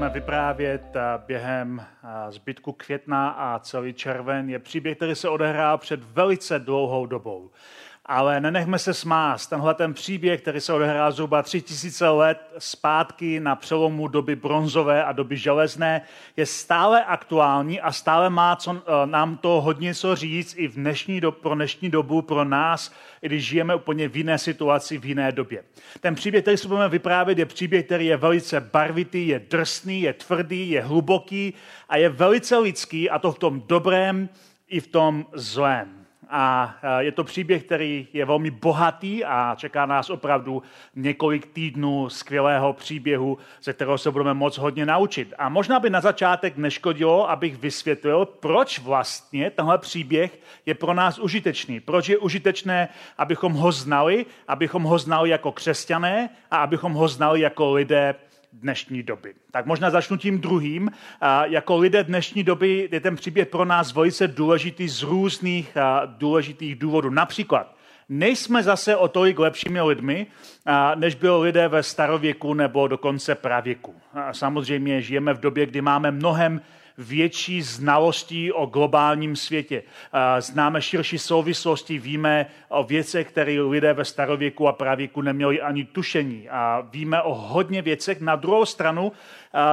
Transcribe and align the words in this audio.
Budeme 0.00 0.14
vyprávět 0.14 0.96
eh, 0.96 1.00
během 1.26 1.80
eh, 1.80 2.32
zbytku 2.32 2.72
května 2.72 3.30
a 3.30 3.58
celý 3.58 3.92
červen, 3.92 4.50
je 4.50 4.58
příběh, 4.58 4.96
který 4.96 5.14
se 5.14 5.28
odehrál 5.28 5.78
před 5.78 6.00
velice 6.02 6.58
dlouhou 6.58 7.06
dobou. 7.06 7.50
Ale 8.06 8.40
nenechme 8.40 8.78
se 8.78 8.94
smást. 8.94 9.50
Tenhle 9.50 9.74
ten 9.74 9.94
příběh, 9.94 10.40
který 10.40 10.60
se 10.60 10.72
odehrál 10.72 11.12
zhruba 11.12 11.42
tři 11.42 11.62
tisíce 11.62 12.08
let 12.08 12.38
zpátky 12.58 13.40
na 13.40 13.56
přelomu 13.56 14.08
doby 14.08 14.36
bronzové 14.36 15.04
a 15.04 15.12
doby 15.12 15.36
železné, 15.36 16.02
je 16.36 16.46
stále 16.46 17.04
aktuální 17.04 17.80
a 17.80 17.92
stále 17.92 18.30
má 18.30 18.56
co, 18.56 18.76
eh, 18.76 19.06
nám 19.06 19.36
to 19.36 19.48
hodně 19.48 19.94
co 19.94 20.16
říct 20.16 20.54
i 20.58 20.68
v 20.68 20.74
dnešní 20.74 21.20
do, 21.20 21.32
pro 21.32 21.54
dnešní 21.54 21.90
dobu, 21.90 22.22
pro 22.22 22.44
nás, 22.44 22.92
i 23.22 23.26
když 23.26 23.46
žijeme 23.46 23.74
úplně 23.74 24.08
v 24.08 24.16
jiné 24.16 24.38
situaci, 24.38 24.98
v 24.98 25.04
jiné 25.04 25.32
době. 25.32 25.64
Ten 26.00 26.14
příběh, 26.14 26.44
který 26.44 26.56
si 26.56 26.68
budeme 26.68 26.88
vyprávět, 26.88 27.38
je 27.38 27.46
příběh, 27.46 27.86
který 27.86 28.06
je 28.06 28.16
velice 28.16 28.60
barvitý, 28.60 29.28
je 29.28 29.38
drsný, 29.50 30.02
je 30.02 30.12
tvrdý, 30.12 30.70
je 30.70 30.82
hluboký 30.82 31.54
a 31.88 31.96
je 31.96 32.08
velice 32.08 32.58
lidský, 32.58 33.10
a 33.10 33.18
to 33.18 33.32
v 33.32 33.38
tom 33.38 33.62
dobrém 33.66 34.28
i 34.68 34.80
v 34.80 34.86
tom 34.86 35.26
zlém 35.32 35.99
a 36.30 36.74
je 36.98 37.12
to 37.12 37.24
příběh, 37.24 37.64
který 37.64 38.08
je 38.12 38.24
velmi 38.24 38.50
bohatý 38.50 39.24
a 39.24 39.54
čeká 39.56 39.86
nás 39.86 40.10
opravdu 40.10 40.62
několik 40.96 41.46
týdnů 41.46 42.08
skvělého 42.08 42.72
příběhu, 42.72 43.38
ze 43.62 43.72
kterého 43.72 43.98
se 43.98 44.10
budeme 44.10 44.34
moc 44.34 44.58
hodně 44.58 44.86
naučit. 44.86 45.34
A 45.38 45.48
možná 45.48 45.80
by 45.80 45.90
na 45.90 46.00
začátek 46.00 46.56
neškodilo, 46.56 47.30
abych 47.30 47.58
vysvětlil, 47.58 48.26
proč 48.26 48.78
vlastně 48.78 49.50
tenhle 49.50 49.78
příběh 49.78 50.38
je 50.66 50.74
pro 50.74 50.94
nás 50.94 51.18
užitečný. 51.18 51.80
Proč 51.80 52.08
je 52.08 52.18
užitečné, 52.18 52.88
abychom 53.18 53.52
ho 53.52 53.72
znali, 53.72 54.26
abychom 54.48 54.82
ho 54.82 54.98
znali 54.98 55.30
jako 55.30 55.52
křesťané 55.52 56.30
a 56.50 56.56
abychom 56.56 56.92
ho 56.92 57.08
znali 57.08 57.40
jako 57.40 57.72
lidé 57.72 58.14
dnešní 58.52 59.02
doby. 59.02 59.34
Tak 59.50 59.66
možná 59.66 59.90
začnu 59.90 60.16
tím 60.16 60.40
druhým. 60.40 60.90
Jako 61.44 61.78
lidé 61.78 62.04
dnešní 62.04 62.44
doby 62.44 62.88
je 62.92 63.00
ten 63.00 63.16
příběh 63.16 63.48
pro 63.48 63.64
nás 63.64 63.94
velice 63.94 64.28
důležitý 64.28 64.88
z 64.88 65.02
různých 65.02 65.76
důležitých 66.06 66.76
důvodů. 66.78 67.10
Například, 67.10 67.76
nejsme 68.08 68.62
zase 68.62 68.96
o 68.96 69.08
tolik 69.08 69.38
lepšími 69.38 69.80
lidmi, 69.80 70.26
než 70.94 71.14
byli 71.14 71.42
lidé 71.42 71.68
ve 71.68 71.82
starověku 71.82 72.54
nebo 72.54 72.88
dokonce 72.88 73.34
pravěku. 73.34 73.94
Samozřejmě 74.32 75.02
žijeme 75.02 75.34
v 75.34 75.40
době, 75.40 75.66
kdy 75.66 75.80
máme 75.80 76.10
mnohem 76.10 76.60
větší 77.00 77.62
znalostí 77.62 78.52
o 78.52 78.66
globálním 78.66 79.36
světě. 79.36 79.82
Známe 80.38 80.82
širší 80.82 81.18
souvislosti, 81.18 81.98
víme 81.98 82.46
o 82.68 82.84
věcech, 82.84 83.28
které 83.28 83.60
lidé 83.60 83.92
ve 83.92 84.04
starověku 84.04 84.68
a 84.68 84.72
pravěku 84.72 85.22
neměli 85.22 85.60
ani 85.60 85.84
tušení. 85.84 86.48
A 86.48 86.86
víme 86.90 87.22
o 87.22 87.34
hodně 87.34 87.82
věcech. 87.82 88.20
Na 88.20 88.36
druhou 88.36 88.66
stranu 88.66 89.12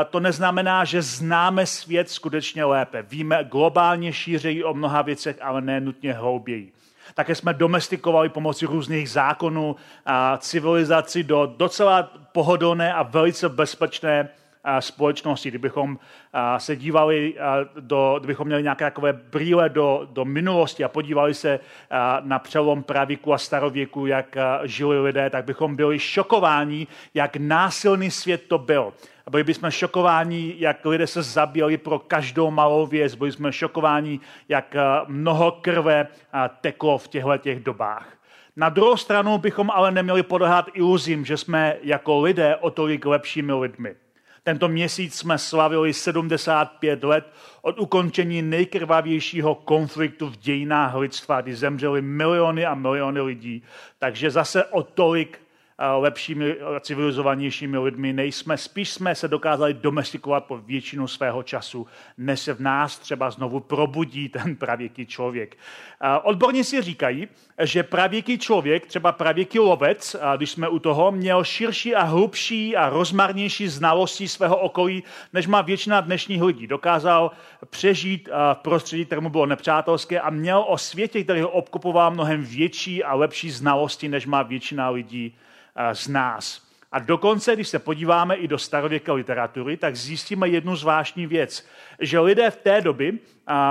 to 0.09 0.19
neznamená, 0.19 0.85
že 0.85 1.01
známe 1.01 1.65
svět 1.65 2.09
skutečně 2.09 2.65
lépe. 2.65 3.01
Víme 3.01 3.43
globálně 3.51 4.13
šířeji 4.13 4.63
o 4.63 4.73
mnoha 4.73 5.01
věcech, 5.01 5.37
ale 5.41 5.61
ne 5.61 5.81
nutně 5.81 6.13
hlouběji. 6.13 6.71
Také 7.13 7.35
jsme 7.35 7.53
domestikovali 7.53 8.29
pomocí 8.29 8.65
různých 8.65 9.09
zákonů 9.09 9.75
a 10.05 10.37
civilizaci 10.37 11.23
do 11.23 11.53
docela 11.57 12.03
pohodlné 12.31 12.93
a 12.93 13.03
velice 13.03 13.49
bezpečné 13.49 14.29
společnosti. 14.79 15.49
Kdybychom 15.49 15.99
se 16.57 16.75
dívali, 16.75 17.35
do, 17.79 18.15
kdybychom 18.19 18.47
měli 18.47 18.63
nějaké 18.63 18.85
takové 18.85 19.13
brýle 19.13 19.69
do, 19.69 20.07
do 20.11 20.25
minulosti 20.25 20.83
a 20.83 20.89
podívali 20.89 21.33
se 21.33 21.59
na 22.21 22.39
přelom 22.39 22.83
pravíku 22.83 23.33
a 23.33 23.37
starověku, 23.37 24.05
jak 24.05 24.37
žili 24.63 24.99
lidé, 24.99 25.29
tak 25.29 25.45
bychom 25.45 25.75
byli 25.75 25.99
šokováni, 25.99 26.87
jak 27.13 27.35
násilný 27.35 28.11
svět 28.11 28.43
to 28.47 28.57
byl. 28.57 28.93
A 29.25 29.29
byli 29.29 29.43
bychom 29.43 29.71
šokováni, 29.71 30.55
jak 30.57 30.85
lidé 30.85 31.07
se 31.07 31.21
zabíjeli 31.21 31.77
pro 31.77 31.99
každou 31.99 32.51
malou 32.51 32.85
věc. 32.85 33.15
Byli 33.15 33.31
jsme 33.31 33.53
šokováni, 33.53 34.19
jak 34.49 34.75
mnoho 35.07 35.51
krve 35.51 36.07
teklo 36.61 36.97
v 36.97 37.07
těchto 37.07 37.37
těch 37.37 37.63
dobách. 37.63 38.07
Na 38.55 38.69
druhou 38.69 38.97
stranu 38.97 39.37
bychom 39.37 39.71
ale 39.71 39.91
neměli 39.91 40.23
podlehat 40.23 40.65
iluzím, 40.73 41.25
že 41.25 41.37
jsme 41.37 41.75
jako 41.81 42.21
lidé 42.21 42.55
o 42.55 42.71
tolik 42.71 43.05
lepšími 43.05 43.53
lidmi. 43.53 43.95
Tento 44.47 44.67
měsíc 44.67 45.15
jsme 45.15 45.37
slavili 45.37 45.93
75 45.93 47.03
let 47.03 47.33
od 47.61 47.79
ukončení 47.79 48.41
nejkrvavějšího 48.41 49.55
konfliktu 49.55 50.27
v 50.27 50.37
dějinách 50.37 50.95
lidstva, 50.95 51.41
kdy 51.41 51.55
zemřeli 51.55 52.01
miliony 52.01 52.65
a 52.65 52.75
miliony 52.75 53.21
lidí. 53.21 53.63
Takže 53.99 54.31
zase 54.31 54.65
o 54.65 54.83
tolik 54.83 55.39
lepšími, 55.97 56.55
civilizovanějšími 56.81 57.77
lidmi 57.77 58.13
nejsme. 58.13 58.57
Spíš 58.57 58.89
jsme 58.89 59.15
se 59.15 59.27
dokázali 59.27 59.73
domestikovat 59.73 60.45
po 60.45 60.57
většinu 60.57 61.07
svého 61.07 61.43
času, 61.43 61.87
než 62.17 62.39
se 62.39 62.53
v 62.53 62.59
nás 62.59 62.99
třeba 62.99 63.29
znovu 63.29 63.59
probudí 63.59 64.29
ten 64.29 64.55
pravěký 64.55 65.05
člověk. 65.05 65.57
Odborníci 66.23 66.81
říkají, 66.81 67.27
že 67.61 67.83
pravěký 67.83 68.37
člověk, 68.37 68.85
třeba 68.85 69.11
pravěký 69.11 69.59
lovec, 69.59 70.15
když 70.37 70.51
jsme 70.51 70.69
u 70.69 70.79
toho, 70.79 71.11
měl 71.11 71.43
širší 71.43 71.95
a 71.95 72.03
hlubší 72.03 72.75
a 72.75 72.89
rozmarnější 72.89 73.67
znalosti 73.67 74.27
svého 74.27 74.57
okolí, 74.57 75.03
než 75.33 75.47
má 75.47 75.61
většina 75.61 76.01
dnešních 76.01 76.41
lidí. 76.41 76.67
Dokázal 76.67 77.31
přežít 77.69 78.29
v 78.53 78.57
prostředí, 78.57 79.05
kterému 79.05 79.29
bylo 79.29 79.45
nepřátelské 79.45 80.21
a 80.21 80.29
měl 80.29 80.65
o 80.67 80.77
světě, 80.77 81.23
který 81.23 81.41
ho 81.41 81.49
obkupoval, 81.49 82.11
mnohem 82.11 82.43
větší 82.43 83.03
a 83.03 83.15
lepší 83.15 83.51
znalosti, 83.51 84.09
než 84.09 84.25
má 84.25 84.43
většina 84.43 84.89
lidí 84.89 85.35
z 85.93 86.07
nás. 86.07 86.67
A 86.91 86.99
dokonce, 86.99 87.53
když 87.55 87.67
se 87.67 87.79
podíváme 87.79 88.35
i 88.35 88.47
do 88.47 88.57
starověké 88.57 89.11
literatury, 89.11 89.77
tak 89.77 89.95
zjistíme 89.95 90.49
jednu 90.49 90.75
zvláštní 90.75 91.27
věc, 91.27 91.67
že 91.99 92.19
lidé 92.19 92.51
v 92.51 92.55
té 92.55 92.81
doby 92.81 93.13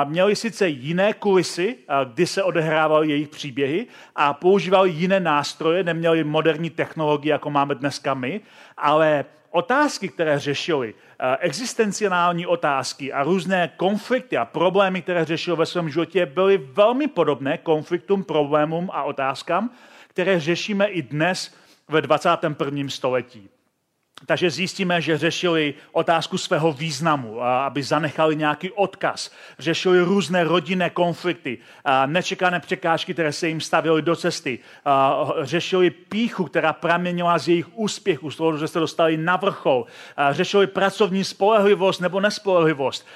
měli 0.04 0.36
sice 0.36 0.68
jiné 0.68 1.12
kulisy, 1.12 1.76
kdy 2.04 2.26
se 2.26 2.42
odehrávaly 2.42 3.08
jejich 3.08 3.28
příběhy 3.28 3.86
a 4.16 4.32
používali 4.32 4.90
jiné 4.90 5.20
nástroje, 5.20 5.84
neměli 5.84 6.24
moderní 6.24 6.70
technologie, 6.70 7.32
jako 7.32 7.50
máme 7.50 7.74
dneska 7.74 8.14
my, 8.14 8.40
ale 8.76 9.24
otázky, 9.50 10.08
které 10.08 10.38
řešili, 10.38 10.94
existenciální 11.40 12.46
otázky 12.46 13.12
a 13.12 13.22
různé 13.22 13.72
konflikty 13.76 14.36
a 14.36 14.44
problémy, 14.44 15.02
které 15.02 15.24
řešili 15.24 15.56
ve 15.56 15.66
svém 15.66 15.90
životě, 15.90 16.26
byly 16.26 16.58
velmi 16.58 17.08
podobné 17.08 17.58
konfliktům, 17.58 18.24
problémům 18.24 18.90
a 18.92 19.02
otázkám, 19.02 19.70
které 20.08 20.40
řešíme 20.40 20.86
i 20.86 21.02
dnes 21.02 21.54
ve 21.88 22.02
21. 22.02 22.88
století. 22.88 23.48
Takže 24.26 24.50
zjistíme, 24.50 25.00
že 25.00 25.18
řešili 25.18 25.74
otázku 25.92 26.38
svého 26.38 26.72
významu, 26.72 27.42
aby 27.42 27.82
zanechali 27.82 28.36
nějaký 28.36 28.70
odkaz. 28.70 29.30
Řešili 29.58 30.00
různé 30.00 30.44
rodinné 30.44 30.90
konflikty, 30.90 31.58
nečekané 32.06 32.60
překážky, 32.60 33.12
které 33.12 33.32
se 33.32 33.48
jim 33.48 33.60
stavily 33.60 34.02
do 34.02 34.16
cesty. 34.16 34.58
Řešili 35.42 35.90
píchu, 35.90 36.44
která 36.44 36.72
praměnila 36.72 37.38
z 37.38 37.48
jejich 37.48 37.78
úspěchu, 37.78 38.30
z 38.30 38.36
toho, 38.36 38.58
že 38.58 38.68
se 38.68 38.78
dostali 38.78 39.16
na 39.16 39.36
vrchol. 39.36 39.86
Řešili 40.30 40.66
pracovní 40.66 41.24
spolehlivost 41.24 42.00
nebo 42.00 42.20
nespolehlivost. 42.20 43.06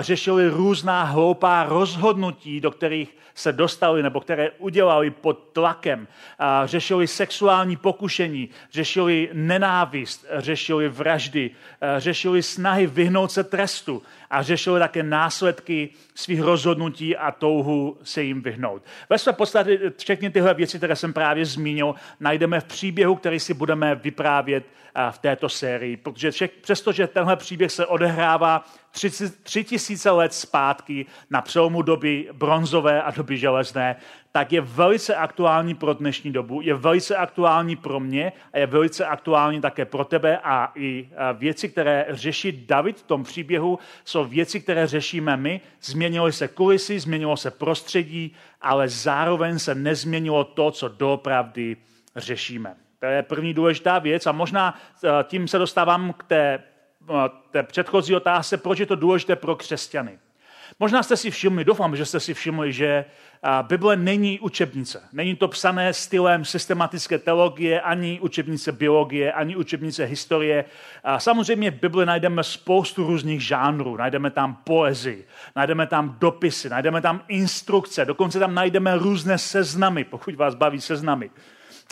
Řešili 0.00 0.48
různá 0.48 1.02
hloupá 1.02 1.64
rozhodnutí, 1.64 2.60
do 2.60 2.70
kterých 2.70 3.16
se 3.34 3.52
dostali 3.52 4.02
nebo 4.02 4.20
které 4.20 4.50
udělali 4.50 5.10
pod 5.10 5.48
tlakem. 5.52 6.08
Řešili 6.64 7.06
sexuální 7.06 7.76
pokušení, 7.76 8.48
řešili 8.72 9.30
nenávist, 9.32 10.26
řešili 10.36 10.88
vraždy, 10.88 11.50
řešili 11.98 12.42
snahy 12.42 12.86
vyhnout 12.86 13.32
se 13.32 13.44
trestu 13.44 14.02
a 14.30 14.42
řešili 14.42 14.80
také 14.80 15.02
následky 15.02 15.88
svých 16.14 16.40
rozhodnutí 16.40 17.16
a 17.16 17.30
touhu 17.30 17.98
se 18.02 18.22
jim 18.22 18.42
vyhnout. 18.42 18.82
Ve 19.10 19.18
své 19.18 19.32
podstatě 19.32 19.92
všechny 19.96 20.30
tyhle 20.30 20.54
věci, 20.54 20.78
které 20.78 20.96
jsem 20.96 21.12
právě 21.12 21.44
zmínil, 21.44 21.94
najdeme 22.20 22.60
v 22.60 22.64
příběhu, 22.64 23.14
který 23.14 23.40
si 23.40 23.54
budeme 23.54 23.94
vyprávět 23.94 24.64
v 25.10 25.18
této 25.18 25.48
sérii. 25.48 25.96
Protože 25.96 26.30
přestože 26.60 27.06
tenhle 27.06 27.36
příběh 27.36 27.72
se 27.72 27.86
odehrává 27.86 28.64
tři 29.42 29.64
tisíce 29.64 30.10
let 30.10 30.34
zpátky 30.34 31.06
na 31.30 31.40
přelomu 31.40 31.82
doby 31.82 32.28
bronzové 32.32 33.02
a 33.02 33.10
doby 33.10 33.36
železné, 33.36 33.96
tak 34.32 34.52
je 34.52 34.60
velice 34.60 35.14
aktuální 35.16 35.74
pro 35.74 35.94
dnešní 35.94 36.32
dobu, 36.32 36.60
je 36.60 36.74
velice 36.74 37.16
aktuální 37.16 37.76
pro 37.76 38.00
mě 38.00 38.32
a 38.52 38.58
je 38.58 38.66
velice 38.66 39.06
aktuální 39.06 39.60
také 39.60 39.84
pro 39.84 40.04
tebe 40.04 40.38
a 40.38 40.72
i 40.74 41.08
věci, 41.34 41.68
které 41.68 42.06
řeší 42.08 42.64
David 42.66 42.98
v 42.98 43.02
tom 43.02 43.24
příběhu, 43.24 43.78
jsou 44.04 44.24
věci, 44.24 44.60
které 44.60 44.86
řešíme 44.86 45.36
my. 45.36 45.60
Změnilo 45.82 46.32
se 46.32 46.48
kulisy, 46.48 47.00
změnilo 47.00 47.36
se 47.36 47.50
prostředí, 47.50 48.34
ale 48.60 48.88
zároveň 48.88 49.58
se 49.58 49.74
nezměnilo 49.74 50.44
to, 50.44 50.70
co 50.70 50.88
doopravdy 50.88 51.76
řešíme. 52.16 52.76
To 53.00 53.06
je 53.06 53.22
první 53.22 53.54
důležitá 53.54 53.98
věc 53.98 54.26
a 54.26 54.32
možná 54.32 54.78
eh, 55.04 55.08
tím 55.24 55.48
se 55.48 55.58
dostávám 55.58 56.12
k 56.12 56.22
té, 56.22 56.62
té 57.50 57.62
předchozí 57.62 58.14
otázce, 58.14 58.56
proč 58.56 58.78
je 58.78 58.86
to 58.86 58.96
důležité 58.96 59.36
pro 59.36 59.56
křesťany. 59.56 60.18
Možná 60.80 61.02
jste 61.02 61.16
si 61.16 61.30
všimli, 61.30 61.64
doufám, 61.64 61.96
že 61.96 62.06
jste 62.06 62.20
si 62.20 62.34
všimli, 62.34 62.72
že 62.72 62.86
eh, 62.86 63.48
Bible 63.62 63.96
není 63.96 64.40
učebnice. 64.40 65.02
Není 65.12 65.36
to 65.36 65.48
psané 65.48 65.92
stylem 65.92 66.44
systematické 66.44 67.18
teologie, 67.18 67.80
ani 67.80 68.20
učebnice 68.20 68.72
biologie, 68.72 69.32
ani 69.32 69.56
učebnice 69.56 70.04
historie. 70.04 70.64
Samozřejmě 71.18 71.70
v 71.70 71.80
Bibli 71.80 72.06
najdeme 72.06 72.44
spoustu 72.44 73.06
různých 73.06 73.40
žánrů. 73.40 73.96
Najdeme 73.96 74.30
tam 74.30 74.56
poezii, 74.64 75.26
najdeme 75.56 75.86
tam 75.86 76.16
dopisy, 76.20 76.68
najdeme 76.68 77.00
tam 77.00 77.22
instrukce, 77.28 78.04
dokonce 78.04 78.38
tam 78.38 78.54
najdeme 78.54 78.98
různé 78.98 79.38
seznamy, 79.38 80.04
pokud 80.04 80.34
vás 80.34 80.54
baví 80.54 80.80
seznamy. 80.80 81.30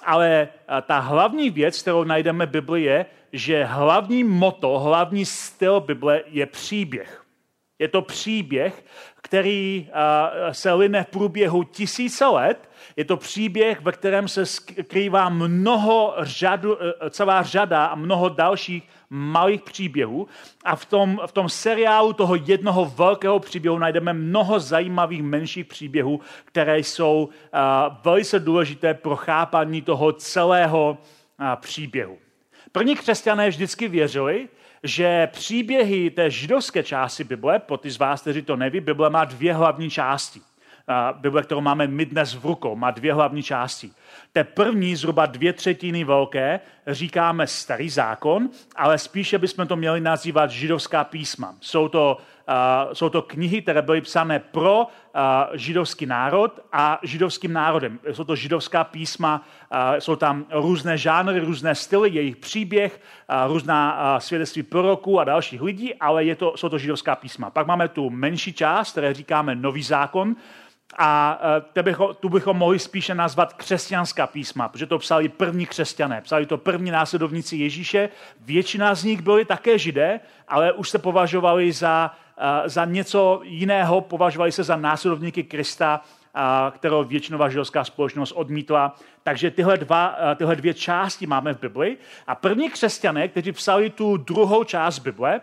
Ale 0.05 0.49
ta 0.87 0.99
hlavní 0.99 1.51
věc, 1.51 1.83
kterou 1.83 2.05
najdeme 2.05 2.47
v 2.47 2.51
Bibli, 2.51 2.83
je, 2.83 3.07
že 3.33 3.65
hlavní 3.65 4.25
moto, 4.25 4.79
hlavní 4.79 5.25
styl 5.25 5.81
Bible 5.81 6.23
je 6.27 6.47
příběh. 6.47 7.25
Je 7.79 7.89
to 7.89 8.03
příběh, 8.03 8.85
který 9.23 9.89
eh, 9.89 10.55
se 10.55 10.73
line 10.73 11.05
v 11.05 11.07
průběhu 11.07 11.65
tisíce 11.65 12.27
let. 12.27 12.71
Je 12.97 13.05
to 13.05 13.17
příběh, 13.17 13.81
ve 13.81 13.93
kterém 13.93 14.29
se 14.29 14.47
skrývá 14.47 15.29
mnoho 15.29 16.15
řadu, 16.19 16.77
eh, 16.83 17.11
celá 17.11 17.43
řada 17.43 17.87
a 17.87 17.95
mnoho 17.95 18.29
dalších 18.29 18.89
malých 19.11 19.63
příběhů. 19.63 20.29
A 20.65 20.77
v 20.77 20.85
tom, 20.85 21.21
v 21.27 21.33
tom 21.33 21.49
seriálu 21.49 22.13
toho 22.13 22.35
jednoho 22.35 22.85
velkého 22.85 23.39
příběhu 23.39 23.79
najdeme 23.79 24.13
mnoho 24.13 24.61
zajímavých 24.61 25.23
menších 25.23 25.67
příběhů, 25.67 26.21
které 26.45 26.79
jsou 26.79 27.25
uh, 27.25 27.31
velice 28.05 28.39
důležité 28.39 28.95
pro 28.95 29.17
chápání 29.17 29.83
toho 29.83 30.13
celého 30.13 30.99
příběhu. 31.61 32.19
První 32.73 32.97
křesťané 32.97 33.49
vždycky 33.49 33.89
věřili, 33.89 34.49
že 34.89 35.27
příběhy 35.27 36.11
té 36.11 36.31
židovské 36.31 36.83
části 36.83 37.25
Bible, 37.25 37.59
pro 37.59 37.77
ty 37.77 37.91
z 37.91 37.99
vás, 37.99 38.21
kteří 38.21 38.43
to 38.43 38.57
neví, 38.57 38.81
Bible 38.81 39.11
má 39.11 39.25
dvě 39.25 39.55
hlavní 39.55 39.91
části. 39.91 40.41
Bible, 41.13 41.43
kterou 41.43 41.61
máme 41.61 41.87
my 41.87 42.07
dnes 42.07 42.35
v 42.35 42.45
rukou, 42.47 42.77
má 42.77 42.91
dvě 42.91 43.15
hlavní 43.15 43.43
části. 43.43 43.91
Té 44.33 44.45
první, 44.45 44.97
zhruba 44.97 45.27
dvě 45.27 45.53
třetiny 45.53 46.05
velké, 46.05 46.61
říkáme 46.87 47.47
starý 47.47 47.91
zákon, 47.91 48.51
ale 48.77 48.99
spíše 48.99 49.39
bychom 49.39 49.67
to 49.67 49.77
měli 49.77 50.01
nazývat 50.01 50.51
židovská 50.51 51.05
písma. 51.05 51.55
Jsou 51.61 51.89
to, 51.89 52.19
jsou 52.93 53.09
to 53.09 53.23
knihy, 53.23 53.63
které 53.63 53.83
byly 53.83 54.01
psané 54.01 54.39
pro 54.39 54.87
židovský 55.53 56.07
národ 56.07 56.61
a 56.73 56.99
židovským 57.03 57.53
národem. 57.53 57.99
Jsou 58.13 58.25
to 58.25 58.37
židovská 58.37 58.85
písma, 58.85 59.47
jsou 59.99 60.17
tam 60.17 60.47
různé 60.51 60.99
žánry, 60.99 61.41
různé 61.41 61.75
styly, 61.75 62.11
jejich 62.11 62.37
příběh, 62.37 63.01
různá 63.47 64.21
svědectví 64.21 64.63
proroků 64.63 65.21
a 65.21 65.25
dalších 65.25 65.63
lidí, 65.63 65.95
ale 65.95 66.25
je 66.25 66.37
to, 66.37 66.57
jsou 66.57 66.69
to 66.69 66.79
židovská 66.79 67.17
písma. 67.17 67.51
Pak 67.51 67.67
máme 67.67 67.89
tu 67.89 68.11
menší 68.11 68.53
část, 68.53 68.93
které 68.93 69.15
říkáme 69.15 69.55
nový 69.55 69.83
zákon, 69.83 70.37
a 70.99 71.41
bychom, 71.83 72.15
tu 72.21 72.29
bychom 72.29 72.57
mohli 72.57 72.79
spíše 72.79 73.15
nazvat 73.15 73.53
křesťanská 73.53 74.27
písma, 74.27 74.69
protože 74.69 74.87
to 74.87 74.99
psali 74.99 75.29
první 75.29 75.67
křesťané, 75.67 76.21
psali 76.21 76.47
to 76.47 76.59
první 76.59 76.91
následovníci 76.91 77.57
Ježíše. 77.57 78.09
Většina 78.41 78.95
z 78.95 79.05
nich 79.05 79.23
byli 79.23 79.45
také 79.45 79.79
židé, 79.79 80.21
ale 80.49 80.73
už 80.73 80.91
se 80.91 80.99
považovali 80.99 81.73
za, 81.73 82.11
za 82.67 82.85
něco 82.85 83.41
jiného, 83.45 84.01
považovali 84.01 84.53
se 84.53 84.63
za 84.63 84.77
následovníky 84.77 85.43
Krista, 85.43 86.01
kterou 86.71 87.05
většinová 87.05 87.49
židovská 87.49 87.85
společnost 87.85 88.33
odmítla. 88.33 88.97
Takže 89.23 89.51
tyhle, 89.51 89.77
dva, 89.77 90.17
e, 90.33 90.35
tyhle 90.35 90.57
dvě 90.57 90.75
části 90.75 91.27
máme 91.27 91.55
v 91.55 91.61
Bibli. 91.61 91.97
A 92.27 92.35
první 92.35 92.71
křesťané, 92.71 93.29
kteří 93.29 93.53
psali 93.53 93.91
tu 93.91 94.17
druhou 94.17 94.65
část 94.65 94.99
Bible, 94.99 95.41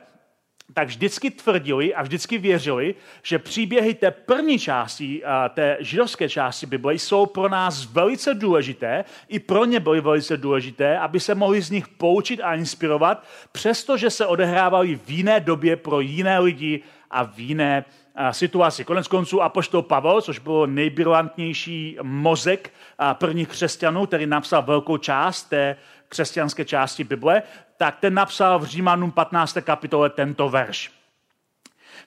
tak 0.73 0.87
vždycky 0.87 1.31
tvrdili 1.31 1.95
a 1.95 2.01
vždycky 2.03 2.37
věřili, 2.37 2.95
že 3.23 3.39
příběhy 3.39 3.93
té 3.93 4.11
první 4.11 4.59
části, 4.59 5.23
té 5.53 5.77
židovské 5.79 6.29
části 6.29 6.65
Bible 6.65 6.93
jsou 6.93 7.25
pro 7.25 7.49
nás 7.49 7.85
velice 7.85 8.33
důležité, 8.33 9.05
i 9.27 9.39
pro 9.39 9.65
ně 9.65 9.79
byly 9.79 10.01
velice 10.01 10.37
důležité, 10.37 10.99
aby 10.99 11.19
se 11.19 11.35
mohli 11.35 11.61
z 11.61 11.69
nich 11.69 11.87
poučit 11.87 12.41
a 12.41 12.55
inspirovat, 12.55 13.23
přestože 13.51 14.09
se 14.09 14.25
odehrávaly 14.25 14.95
v 14.95 15.09
jiné 15.09 15.39
době 15.39 15.75
pro 15.75 15.99
jiné 15.99 16.39
lidi 16.39 16.83
a 17.11 17.23
v 17.23 17.39
jiné 17.39 17.85
situaci. 18.31 18.85
Konec 18.85 19.07
konců 19.07 19.41
Apoštol 19.41 19.81
Pavel, 19.81 20.21
což 20.21 20.39
byl 20.39 20.67
nejbrilantnější 20.67 21.97
mozek 22.01 22.73
prvních 23.13 23.47
křesťanů, 23.47 24.05
který 24.05 24.25
napsal 24.25 24.61
velkou 24.61 24.97
část 24.97 25.43
té 25.43 25.75
křesťanské 26.09 26.65
části 26.65 27.03
Bible, 27.03 27.43
tak 27.77 27.97
ten 27.99 28.13
napsal 28.13 28.59
v 28.59 28.65
Římanům 28.65 29.11
15. 29.11 29.57
kapitole 29.61 30.09
tento 30.09 30.49
verš. 30.49 30.91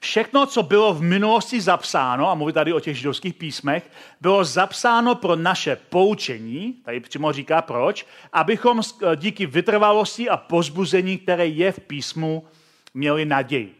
Všechno, 0.01 0.47
co 0.47 0.63
bylo 0.63 0.95
v 0.95 1.03
minulosti 1.03 1.61
zapsáno, 1.61 2.31
a 2.31 2.35
mluví 2.35 2.53
tady 2.53 2.73
o 2.73 2.81
těch 2.81 2.99
židovských 2.99 3.35
písmech, 3.35 3.91
bylo 4.21 4.45
zapsáno 4.45 5.15
pro 5.15 5.37
naše 5.37 5.77
poučení, 5.77 6.73
tady 6.85 7.01
přímo 7.01 7.33
říká 7.33 7.63
proč, 7.63 8.07
abychom 8.33 8.81
díky 9.17 9.47
vytrvalosti 9.47 10.29
a 10.29 10.37
pozbuzení, 10.37 11.19
které 11.19 11.47
je 11.47 11.73
v 11.73 11.81
písmu, 11.81 12.47
měli 12.95 13.25
naději. 13.25 13.75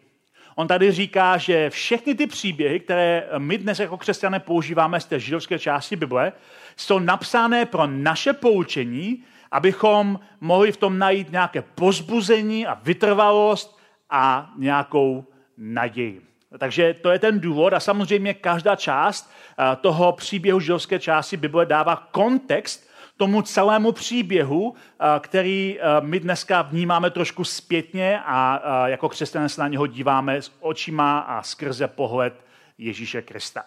On 0.55 0.69
tady 0.69 0.93
říká, 0.93 1.37
že 1.37 1.71
všechny 1.71 2.15
ty 2.15 2.27
příběhy, 2.27 2.81
které 2.81 3.29
my 3.39 3.59
dnes 3.59 3.79
jako 3.79 3.99
křesťané 3.99 4.41
používáme 4.41 5.01
z 5.01 5.05
té 5.05 5.21
židovské 5.21 5.59
části 5.59 5.97
Bible, 5.97 6.33
jsou 6.77 6.99
napsané 6.99 7.67
pro 7.67 7.87
naše 7.87 8.33
poučení, 8.33 9.25
abychom 9.51 10.21
mohli 10.41 10.73
v 10.73 10.77
tom 10.77 10.99
najít 10.99 11.33
nějaké 11.33 11.63
pozbuzení 11.63 12.67
a 12.67 12.75
vytrvalost 12.75 13.79
a 14.11 14.51
nějakou 14.59 15.25
naději. 15.57 16.23
Takže 16.59 16.95
to 16.95 17.11
je 17.11 17.19
ten 17.19 17.41
důvod 17.41 17.73
a 17.73 17.81
samozřejmě 17.81 18.35
každá 18.35 18.77
část 18.77 19.31
eh, 19.59 19.77
toho 19.77 20.13
příběhu 20.13 20.61
židovské 20.61 20.99
části 20.99 21.37
Bible 21.37 21.67
dává 21.67 21.97
kontext 22.11 22.89
tomu 23.17 23.43
celému 23.43 23.93
příběhu, 23.93 24.75
eh, 24.75 25.21
který 25.21 25.79
eh, 25.81 25.85
my 26.01 26.21
dneska 26.21 26.63
vnímáme 26.63 27.11
trošku 27.11 27.45
zpětně 27.45 28.21
a 28.25 28.61
jako 28.87 29.09
křesťané 29.09 29.49
se 29.49 29.61
na 29.61 29.69
něho 29.69 29.87
díváme 29.87 30.43
s 30.43 30.53
očima 30.61 31.19
a 31.19 31.43
skrze 31.43 31.89
pohled 31.89 32.45
Ježíše 32.79 33.23
Krista. 33.23 33.65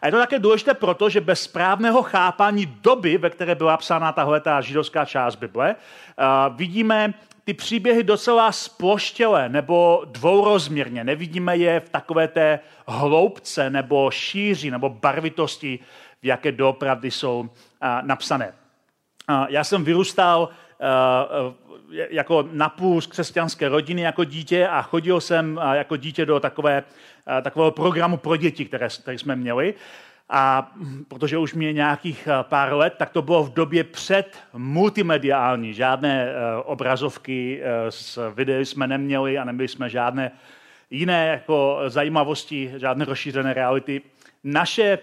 A 0.00 0.06
je 0.06 0.12
to 0.12 0.18
také 0.18 0.38
důležité 0.38 0.74
proto, 0.74 1.08
že 1.08 1.20
bez 1.20 1.42
správného 1.42 2.02
chápání 2.02 2.66
doby, 2.66 3.18
ve 3.18 3.30
které 3.30 3.54
byla 3.54 3.76
psána 3.76 4.12
tahle 4.12 4.40
ta 4.40 4.60
židovská 4.60 5.04
část 5.04 5.36
Bible, 5.36 5.76
vidíme 6.56 7.14
ty 7.44 7.54
příběhy 7.54 8.02
docela 8.02 8.52
sploštělé 8.52 9.48
nebo 9.48 10.02
dvourozměrně. 10.06 11.04
Nevidíme 11.04 11.56
je 11.56 11.80
v 11.80 11.88
takové 11.88 12.28
té 12.28 12.60
hloubce 12.86 13.70
nebo 13.70 14.10
šíři 14.10 14.70
nebo 14.70 14.88
barvitosti, 14.88 15.78
v 16.22 16.26
jaké 16.26 16.52
doopravdy 16.52 17.10
jsou 17.10 17.50
napsané. 18.02 18.52
Já 19.48 19.64
jsem 19.64 19.84
vyrůstal 19.84 20.48
jako 22.10 22.48
napůl 22.52 23.00
z 23.00 23.06
křesťanské 23.06 23.68
rodiny 23.68 24.02
jako 24.02 24.24
dítě 24.24 24.68
a 24.68 24.82
chodil 24.82 25.20
jsem 25.20 25.60
jako 25.72 25.96
dítě 25.96 26.26
do 26.26 26.40
takové, 26.40 26.82
takového 27.42 27.70
programu 27.70 28.16
pro 28.16 28.36
děti, 28.36 28.64
které, 28.64 28.88
které 29.02 29.18
jsme 29.18 29.36
měli. 29.36 29.74
A 30.34 30.72
protože 31.08 31.38
už 31.38 31.54
mě 31.54 31.72
nějakých 31.72 32.28
pár 32.42 32.72
let, 32.72 32.94
tak 32.96 33.10
to 33.10 33.22
bylo 33.22 33.44
v 33.44 33.52
době 33.52 33.84
před 33.84 34.36
multimediální. 34.52 35.74
Žádné 35.74 36.32
obrazovky 36.64 37.62
s 37.88 38.32
videí 38.34 38.66
jsme 38.66 38.86
neměli 38.86 39.38
a 39.38 39.44
neměli 39.44 39.68
jsme 39.68 39.90
žádné 39.90 40.30
jiné 40.90 41.26
jako 41.26 41.80
zajímavosti, 41.86 42.72
žádné 42.76 43.04
rozšířené 43.04 43.54
reality. 43.54 44.02
Naše 44.44 44.98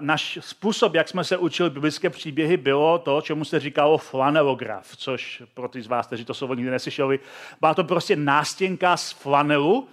náš 0.00 0.38
způsob, 0.40 0.94
jak 0.94 1.08
jsme 1.08 1.24
se 1.24 1.36
učili 1.36 1.70
biblické 1.70 2.10
příběhy, 2.10 2.56
bylo 2.56 2.98
to, 2.98 3.20
čemu 3.20 3.44
se 3.44 3.60
říkalo 3.60 3.98
flanelograf, 3.98 4.96
což 4.96 5.42
pro 5.54 5.68
ty 5.68 5.82
z 5.82 5.86
vás, 5.86 6.06
kteří 6.06 6.24
to 6.24 6.34
slovo 6.34 6.54
nikdy 6.54 6.70
neslyšeli, 6.70 7.20
byla 7.60 7.74
to 7.74 7.84
prostě 7.84 8.16
nástěnka 8.16 8.96
z 8.96 9.12
flanelu, 9.12 9.88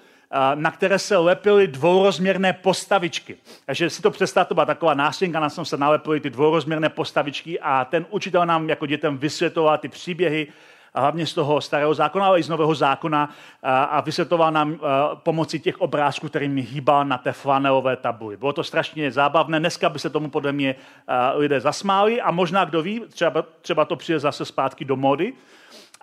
na 0.55 0.71
které 0.71 0.99
se 0.99 1.17
lepily 1.17 1.67
dvourozměrné 1.67 2.53
postavičky. 2.53 3.37
Takže 3.65 3.89
si 3.89 4.01
to 4.01 4.11
představte, 4.11 4.49
to 4.49 4.53
byla 4.53 4.65
taková 4.65 4.93
nástěnka, 4.93 5.39
na 5.39 5.49
tom 5.49 5.65
se 5.65 5.77
nalepily 5.77 6.19
ty 6.19 6.29
dvourozměrné 6.29 6.89
postavičky 6.89 7.59
a 7.59 7.85
ten 7.85 8.05
učitel 8.09 8.45
nám 8.45 8.69
jako 8.69 8.85
dětem 8.85 9.17
vysvětloval 9.17 9.77
ty 9.77 9.89
příběhy 9.89 10.47
hlavně 10.95 11.25
z 11.25 11.33
toho 11.33 11.61
starého 11.61 11.93
zákona, 11.93 12.25
ale 12.25 12.39
i 12.39 12.43
z 12.43 12.49
nového 12.49 12.75
zákona 12.75 13.29
a 13.63 14.01
vysvětloval 14.01 14.51
nám 14.51 14.79
pomocí 15.15 15.59
těch 15.59 15.81
obrázků, 15.81 16.29
kterými 16.29 16.61
hýbal 16.61 17.05
na 17.05 17.17
té 17.17 17.31
flanelové 17.31 17.95
tabuli. 17.95 18.37
Bylo 18.37 18.53
to 18.53 18.63
strašně 18.63 19.11
zábavné. 19.11 19.59
Dneska 19.59 19.89
by 19.89 19.99
se 19.99 20.09
tomu 20.09 20.29
podle 20.29 20.51
mě 20.51 20.75
lidé 21.33 21.59
zasmáli 21.59 22.21
a 22.21 22.31
možná, 22.31 22.65
kdo 22.65 22.81
ví, 22.81 23.01
třeba, 23.09 23.45
třeba 23.61 23.85
to 23.85 23.95
přijde 23.95 24.19
zase 24.19 24.45
zpátky 24.45 24.85
do 24.85 24.95
mody, 24.95 25.33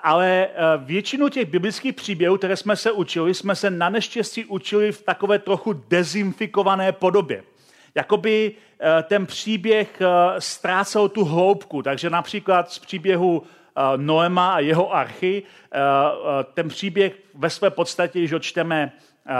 ale 0.02 0.48
většinu 0.78 1.28
těch 1.28 1.50
biblických 1.50 1.94
příběhů, 1.94 2.36
které 2.36 2.56
jsme 2.56 2.76
se 2.76 2.92
učili, 2.92 3.34
jsme 3.34 3.56
se 3.56 3.70
na 3.70 3.88
neštěstí 3.88 4.44
učili 4.44 4.92
v 4.92 5.02
takové 5.02 5.38
trochu 5.38 5.72
dezinfikované 5.72 6.92
podobě. 6.92 7.42
Jakoby 7.94 8.52
eh, 8.80 9.02
ten 9.02 9.26
příběh 9.26 10.00
eh, 10.00 10.06
ztrácel 10.38 11.08
tu 11.08 11.24
hloubku, 11.24 11.82
takže 11.82 12.10
například 12.10 12.72
z 12.72 12.78
příběhu 12.78 13.42
Noema 13.96 14.54
a 14.54 14.58
jeho 14.58 14.94
archy, 14.94 15.42
ten 16.54 16.68
příběh 16.68 17.14
ve 17.34 17.50
své 17.50 17.70
podstatě, 17.70 18.18
když 18.18 18.32
ho 18.32 18.38
čteme 18.38 18.92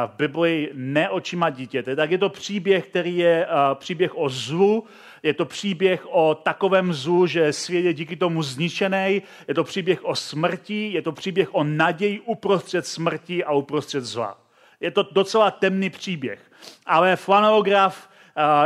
v 0.07 0.17
Biblii 0.17 0.71
ne 0.75 1.11
očima 1.11 1.51
dítěte, 1.51 1.97
tak 1.97 2.11
je 2.11 2.19
to 2.19 2.29
příběh, 2.29 2.87
který 2.87 3.17
je 3.17 3.47
příběh 3.75 4.19
o 4.19 4.29
zlu, 4.29 4.85
je 5.23 5.35
to 5.35 5.45
příběh 5.45 6.07
o 6.11 6.35
takovém 6.35 6.93
zlu, 6.93 7.27
že 7.27 7.53
svět 7.53 7.81
je 7.81 7.95
díky 7.95 8.17
tomu 8.17 8.43
zničený, 8.43 9.23
je 9.49 9.55
to 9.55 9.65
příběh 9.65 10.05
o 10.05 10.15
smrti, 10.15 10.93
je 10.93 11.03
to 11.03 11.13
příběh 11.13 11.55
o 11.55 11.65
naději 11.65 12.21
uprostřed 12.21 12.87
smrti 12.87 13.45
a 13.45 13.53
uprostřed 13.53 14.05
zla. 14.05 14.39
Je 14.81 14.91
to 14.91 15.09
docela 15.13 15.51
temný 15.51 15.91
příběh. 15.91 16.41
Ale 16.87 17.17
flanelograf 17.17 18.09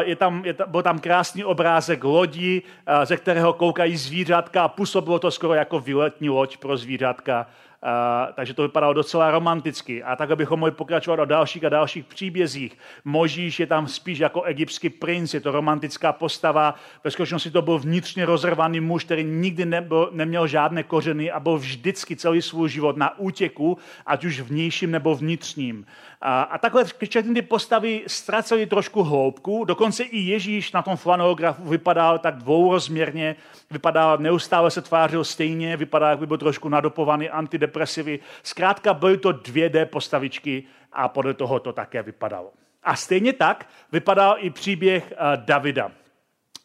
je 0.00 0.16
tam, 0.16 0.44
je 0.44 0.54
tam, 0.54 0.70
byl 0.70 0.82
tam 0.82 0.99
krásný 0.99 1.44
obrázek 1.44 2.04
lodi, 2.04 2.62
ze 3.04 3.16
kterého 3.16 3.52
koukají 3.52 3.96
zvířatka 3.96 4.64
a 4.64 4.68
působilo 4.68 5.18
to 5.18 5.30
skoro 5.30 5.54
jako 5.54 5.80
výletní 5.80 6.28
loď 6.30 6.56
pro 6.56 6.76
zvířatka. 6.76 7.46
Uh, 7.82 8.35
takže 8.35 8.54
to 8.54 8.62
vypadalo 8.62 8.92
docela 8.92 9.30
romanticky. 9.30 10.02
A 10.02 10.16
tak, 10.16 10.37
bychom 10.37 10.61
mohli 10.61 10.73
pokračovat 10.73 11.20
o 11.20 11.25
dalších 11.25 11.64
a 11.64 11.68
dalších 11.68 12.04
příbězích. 12.04 12.78
Možíš 13.04 13.61
je 13.61 13.66
tam 13.66 13.88
spíš 13.88 14.18
jako 14.18 14.42
egyptský 14.42 14.88
princ, 14.90 15.35
je 15.35 15.40
to 15.40 15.52
romantická 15.52 16.12
postava. 16.12 16.75
Ve 17.04 17.11
skutečnosti 17.11 17.50
to 17.50 17.62
byl 17.62 17.78
vnitřně 17.78 18.26
rozrvaný 18.26 18.80
muž, 18.80 19.04
který 19.04 19.25
nikdy 19.25 19.64
nebyl, 19.64 20.08
neměl 20.12 20.46
žádné 20.46 20.82
kořeny 20.82 21.30
a 21.30 21.40
byl 21.40 21.58
vždycky 21.58 22.16
celý 22.16 22.42
svůj 22.42 22.68
život 22.68 22.96
na 22.96 23.18
útěku, 23.18 23.78
ať 24.06 24.25
už 24.25 24.40
vnějším 24.40 24.90
nebo 24.90 25.14
vnitřním. 25.14 25.87
A, 26.20 26.42
a 26.42 26.58
takhle 26.58 26.85
všechny 26.85 27.35
ty 27.35 27.42
postavy 27.42 28.04
ztracely 28.06 28.66
trošku 28.66 29.02
hloubku, 29.02 29.64
dokonce 29.64 30.02
i 30.02 30.18
Ježíš 30.18 30.73
na 30.73 30.82
tom 30.82 30.96
flanografu 30.96 31.64
vypadal 31.64 32.18
tak 32.18 32.37
dvourozměrně, 32.37 33.37
vypadal, 33.70 34.18
neustále 34.18 34.70
se 34.70 34.82
tvářil 34.82 35.25
stejně, 35.25 35.76
vypadal, 35.76 36.11
jak 36.11 36.18
by 36.18 36.26
byl 36.26 36.38
trošku 36.38 36.68
nadopovaný 36.68 37.30
antidepresivy. 37.30 38.18
Zkrátka 38.42 38.94
byly 38.94 39.18
to 39.18 39.30
2D 39.30 39.87
postavičky 39.87 40.64
a 40.92 41.08
podle 41.08 41.35
toho 41.35 41.61
to 41.61 41.73
také 41.73 42.02
vypadalo. 42.02 42.52
A 42.82 42.96
stejně 42.96 43.32
tak 43.32 43.68
vypadal 43.92 44.37
i 44.38 44.50
příběh 44.50 45.12
uh, 45.12 45.44
Davida. 45.44 45.90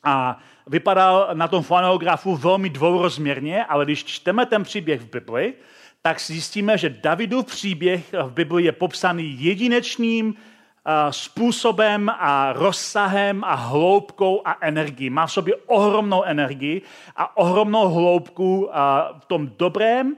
A 0.03 0.39
vypadal 0.67 1.29
na 1.33 1.47
tom 1.47 1.63
flanografu 1.63 2.35
velmi 2.35 2.69
dvourozměrně, 2.69 3.65
ale 3.65 3.85
když 3.85 4.05
čteme 4.05 4.45
ten 4.45 4.63
příběh 4.63 5.01
v 5.01 5.09
Bibli, 5.09 5.53
tak 6.01 6.21
zjistíme, 6.21 6.77
že 6.77 6.89
Davidův 6.89 7.45
příběh 7.45 8.13
v 8.13 8.31
Bibli 8.31 8.63
je 8.63 8.71
popsaný 8.71 9.43
jedinečným 9.43 10.35
eh, 10.35 10.91
způsobem 11.09 12.09
a 12.09 12.53
rozsahem 12.53 13.43
a 13.43 13.55
hloubkou 13.55 14.41
a 14.45 14.57
energií. 14.61 15.09
Má 15.09 15.25
v 15.25 15.31
sobě 15.31 15.55
ohromnou 15.55 16.23
energii 16.23 16.81
a 17.15 17.37
ohromnou 17.37 17.87
hloubku 17.87 18.69
eh, 18.69 18.75
v 19.19 19.25
tom 19.25 19.51
dobrém 19.57 20.15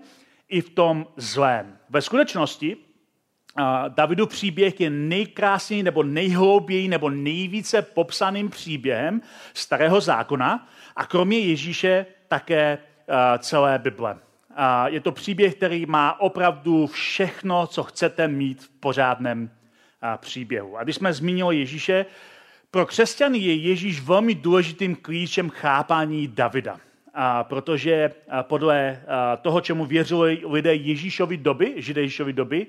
i 0.50 0.62
v 0.62 0.70
tom 0.70 1.08
zlém. 1.18 1.78
Ve 1.90 2.02
skutečnosti 2.02 2.78
eh, 2.78 3.64
Davidu 3.88 4.28
příběh 4.28 4.82
je 4.82 4.90
nejkrásnější 4.90 5.84
nebo 5.84 6.04
nejhlouběji 6.04 6.88
nebo 6.88 7.10
nejvíce 7.10 7.82
popsaným 7.82 8.50
příběhem 8.50 9.22
starého 9.54 10.02
zákona 10.02 10.68
a 10.96 11.06
kromě 11.06 11.40
Ježíše 11.40 12.06
také 12.28 12.78
celé 13.40 13.80
Bible. 13.80 14.20
Je 14.86 15.00
to 15.00 15.12
příběh, 15.12 15.56
který 15.56 15.86
má 15.86 16.20
opravdu 16.20 16.88
všechno, 16.88 17.68
co 17.68 17.84
chcete 17.84 18.28
mít 18.28 18.64
v 18.64 18.70
pořádném 18.70 19.50
příběhu. 20.18 20.78
A 20.78 20.84
když 20.84 20.96
jsme 20.96 21.14
zmínili 21.14 21.58
Ježíše, 21.58 22.06
pro 22.72 22.86
křesťany 22.86 23.38
je 23.38 23.56
Ježíš 23.56 24.02
velmi 24.02 24.36
důležitým 24.36 24.96
klíčem 24.96 25.50
chápání 25.50 26.28
Davida. 26.28 26.80
A 27.14 27.44
protože 27.44 28.12
podle 28.42 29.02
toho, 29.42 29.62
čemu 29.62 29.86
věřili 29.86 30.42
lidé 30.50 30.76
Ježíšovi 30.76 31.38
doby, 31.38 31.74
židé 31.78 32.02
Ježíšovi 32.02 32.34
doby, 32.34 32.68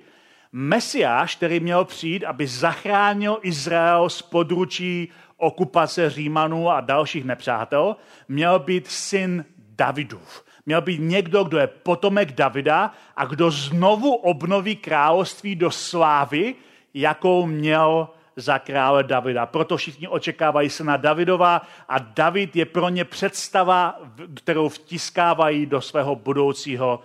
Mesiáš, 0.52 1.36
který 1.36 1.60
měl 1.60 1.84
přijít, 1.84 2.24
aby 2.24 2.46
zachránil 2.46 3.38
Izrael 3.42 4.08
z 4.10 4.22
područí 4.22 5.08
okupace 5.36 6.10
Římanů 6.10 6.70
a 6.70 6.80
dalších 6.80 7.24
nepřátel, 7.24 7.96
měl 8.28 8.58
být 8.58 8.86
syn 8.86 9.44
Davidův. 9.58 10.44
Měl 10.66 10.80
být 10.80 11.00
někdo, 11.00 11.44
kdo 11.44 11.58
je 11.58 11.66
potomek 11.66 12.32
Davida 12.32 12.92
a 13.16 13.24
kdo 13.24 13.50
znovu 13.50 14.14
obnoví 14.14 14.76
království 14.76 15.56
do 15.56 15.70
slávy, 15.70 16.54
jakou 16.94 17.46
měl 17.46 18.08
za 18.36 18.58
krále 18.58 19.02
Davida. 19.02 19.46
Proto 19.46 19.76
všichni 19.76 20.08
očekávají 20.08 20.70
se 20.70 20.84
na 20.84 20.96
Davidova 20.96 21.62
a 21.88 21.98
David 21.98 22.56
je 22.56 22.64
pro 22.64 22.88
ně 22.88 23.04
představa, 23.04 24.00
kterou 24.34 24.68
vtiskávají 24.68 25.66
do 25.66 25.80
svého 25.80 26.16
budoucího 26.16 27.00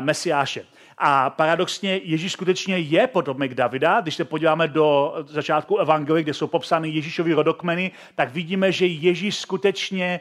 mesiáše. 0.00 0.64
A 1.00 1.30
paradoxně 1.30 2.00
Ježíš 2.04 2.32
skutečně 2.32 2.78
je 2.78 3.06
potomek 3.06 3.54
Davida. 3.54 4.00
Když 4.00 4.14
se 4.14 4.24
podíváme 4.24 4.68
do 4.68 5.14
začátku 5.26 5.76
Evangelie, 5.78 6.22
kde 6.22 6.34
jsou 6.34 6.46
popsány 6.46 6.88
Ježíšovi 6.88 7.32
rodokmeny, 7.32 7.90
tak 8.14 8.32
vidíme, 8.32 8.72
že 8.72 8.86
Ježíš 8.86 9.36
skutečně 9.36 10.20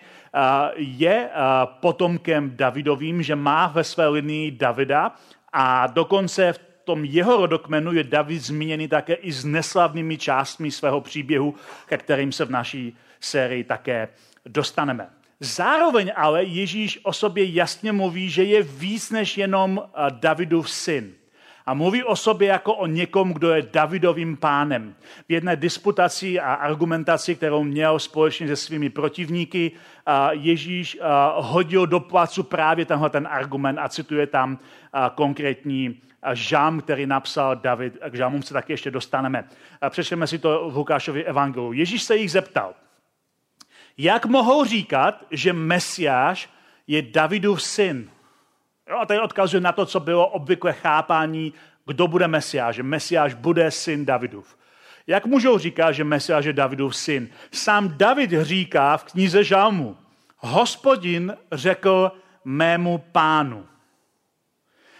je 0.75 1.29
potomkem 1.65 2.51
Davidovým, 2.55 3.23
že 3.23 3.35
má 3.35 3.67
ve 3.67 3.83
své 3.83 4.07
linii 4.07 4.51
Davida 4.51 5.11
a 5.53 5.87
dokonce 5.87 6.53
v 6.53 6.59
tom 6.83 7.05
jeho 7.05 7.37
rodokmenu 7.37 7.93
je 7.93 8.03
David 8.03 8.41
zmíněný 8.41 8.87
také 8.87 9.13
i 9.13 9.31
s 9.31 9.45
neslavnými 9.45 10.17
částmi 10.17 10.71
svého 10.71 11.01
příběhu, 11.01 11.55
ke 11.85 11.97
kterým 11.97 12.31
se 12.31 12.45
v 12.45 12.51
naší 12.51 12.97
sérii 13.19 13.63
také 13.63 14.07
dostaneme. 14.45 15.09
Zároveň 15.39 16.11
ale 16.15 16.43
Ježíš 16.43 16.99
o 17.03 17.13
sobě 17.13 17.45
jasně 17.45 17.91
mluví, 17.91 18.29
že 18.29 18.43
je 18.43 18.63
víc 18.63 19.11
než 19.11 19.37
jenom 19.37 19.83
Davidův 20.09 20.69
syn. 20.69 21.13
A 21.65 21.73
mluví 21.73 22.03
o 22.03 22.15
sobě 22.15 22.47
jako 22.47 22.73
o 22.73 22.87
někom, 22.87 23.33
kdo 23.33 23.53
je 23.53 23.67
Davidovým 23.73 24.37
pánem. 24.37 24.95
V 25.29 25.31
jedné 25.31 25.55
disputaci 25.55 26.39
a 26.39 26.53
argumentaci, 26.53 27.35
kterou 27.35 27.63
měl 27.63 27.99
společně 27.99 28.47
se 28.47 28.55
svými 28.55 28.89
protivníky, 28.89 29.71
Ježíš 30.31 30.97
hodil 31.35 31.87
do 31.87 31.99
placu 31.99 32.43
právě 32.43 32.85
tenhle 32.85 33.09
ten 33.09 33.27
argument 33.31 33.79
a 33.79 33.89
cituje 33.89 34.27
tam 34.27 34.59
konkrétní 35.15 36.01
žám, 36.33 36.81
který 36.81 37.05
napsal 37.05 37.55
David. 37.55 37.97
K 38.09 38.15
žámům 38.15 38.43
se 38.43 38.53
taky 38.53 38.73
ještě 38.73 38.91
dostaneme. 38.91 39.43
Přečteme 39.89 40.27
si 40.27 40.39
to 40.39 40.69
v 40.69 40.77
Lukášově 40.77 41.23
evangelu. 41.23 41.73
Ježíš 41.73 42.03
se 42.03 42.15
jich 42.15 42.31
zeptal, 42.31 42.73
jak 43.97 44.25
mohou 44.25 44.65
říkat, 44.65 45.25
že 45.31 45.53
Mesiáš 45.53 46.49
je 46.87 47.01
Davidův 47.01 47.63
syn? 47.63 48.09
Jo, 48.89 48.97
a 48.97 49.05
tady 49.05 49.19
odkazuje 49.19 49.61
na 49.61 49.71
to, 49.71 49.85
co 49.85 49.99
bylo 49.99 50.27
obvykle 50.27 50.73
chápání, 50.73 51.53
kdo 51.85 52.07
bude 52.07 52.27
Mesiáš, 52.27 52.75
že 52.75 52.83
Mesiáš 52.83 53.33
bude 53.33 53.71
syn 53.71 54.05
Davidův. 54.05 54.57
Jak 55.07 55.25
můžou 55.25 55.57
říkat, 55.57 55.91
že 55.91 56.03
Mesiáš 56.03 56.45
je 56.45 56.53
Davidův 56.53 56.95
syn? 56.95 57.29
Sám 57.51 57.97
David 57.97 58.31
říká 58.41 58.97
v 58.97 59.03
knize 59.03 59.43
Žalmu, 59.43 59.97
hospodin 60.37 61.37
řekl 61.51 62.11
mému 62.45 62.97
pánu, 62.97 63.65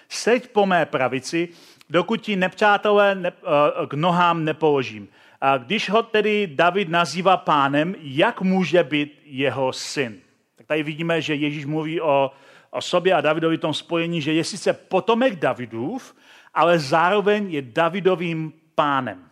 seď 0.10 0.48
po 0.48 0.66
mé 0.66 0.86
pravici, 0.86 1.50
dokud 1.89 2.22
ti 2.22 2.36
nepřátelé 2.36 3.16
ne, 3.16 3.32
eh, 3.32 3.88
k 3.88 3.94
nohám 3.94 4.46
nepoložím. 4.46 5.08
A 5.41 5.58
když 5.58 5.89
ho 5.89 6.03
tedy 6.03 6.48
David 6.48 6.89
nazývá 6.89 7.38
pánem, 7.38 7.96
jak 8.00 8.41
může 8.41 8.84
být 8.84 9.20
jeho 9.25 9.74
syn? 9.74 10.20
Tak 10.56 10.65
tady 10.65 10.84
vidíme, 10.84 11.22
že 11.22 11.36
Ježíš 11.36 11.65
mluví 11.65 12.01
o, 12.01 12.32
o 12.72 12.82
sobě 12.82 13.13
a 13.13 13.22
Davidovi 13.22 13.58
tom 13.58 13.74
spojení, 13.74 14.22
že 14.22 14.34
je 14.34 14.44
sice 14.44 14.74
potomek 14.74 15.36
Davidův, 15.36 16.15
ale 16.53 16.79
zároveň 16.79 17.51
je 17.51 17.62
Davidovým 17.62 18.53
pánem. 18.75 19.27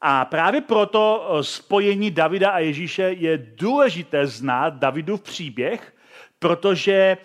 A 0.00 0.24
právě 0.24 0.60
proto 0.60 1.30
eh, 1.30 1.44
spojení 1.44 2.10
Davida 2.10 2.50
a 2.50 2.58
Ježíše 2.58 3.02
je 3.02 3.38
důležité 3.38 4.26
znát 4.26 4.74
Davidův 4.74 5.22
příběh, 5.22 5.94
protože 6.38 7.16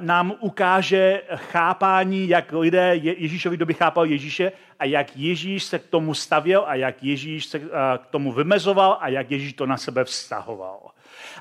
nám 0.00 0.34
ukáže 0.40 1.22
chápání, 1.34 2.28
jak 2.28 2.52
lidé 2.52 2.96
Ježíšovi 2.96 3.56
doby 3.56 3.74
chápali 3.74 4.10
Ježíše 4.10 4.52
a 4.78 4.84
jak 4.84 5.16
Ježíš 5.16 5.64
se 5.64 5.78
k 5.78 5.86
tomu 5.86 6.14
stavěl 6.14 6.64
a 6.66 6.74
jak 6.74 7.02
Ježíš 7.02 7.46
se 7.46 7.58
k 7.98 8.06
tomu 8.10 8.32
vymezoval 8.32 8.98
a 9.00 9.08
jak 9.08 9.30
Ježíš 9.30 9.52
to 9.52 9.66
na 9.66 9.76
sebe 9.76 10.04
vztahoval. 10.04 10.80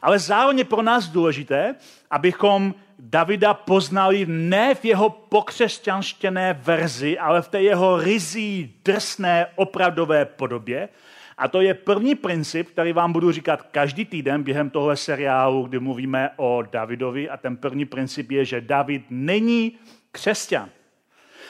Ale 0.02 0.20
zároveň 0.20 0.66
pro 0.66 0.82
nás 0.82 1.08
důležité, 1.08 1.76
abychom 2.12 2.74
Davida 3.00 3.54
poznali 3.54 4.26
ne 4.26 4.76
v 4.76 4.86
jeho 4.86 5.10
pokřesťanštěné 5.10 6.54
verzi, 6.54 7.20
ale 7.20 7.42
v 7.42 7.48
té 7.48 7.62
jeho 7.62 7.98
rizí, 7.98 8.76
drsné, 8.86 9.48
opravdové 9.56 10.26
podobě. 10.26 10.90
A 11.38 11.48
to 11.48 11.62
je 11.62 11.74
první 11.74 12.16
princip, 12.16 12.70
který 12.70 12.94
vám 12.94 13.14
budu 13.14 13.32
říkat 13.32 13.62
každý 13.62 14.06
týden 14.06 14.44
během 14.44 14.70
tohle 14.70 14.98
seriálu, 14.98 15.64
kdy 15.64 15.80
mluvíme 15.80 16.30
o 16.36 16.64
Davidovi. 16.72 17.30
A 17.30 17.38
ten 17.38 17.58
první 17.58 17.86
princip 17.86 18.32
je, 18.32 18.46
že 18.46 18.62
David 18.62 19.04
není 19.10 19.72
křesťan. 20.12 20.70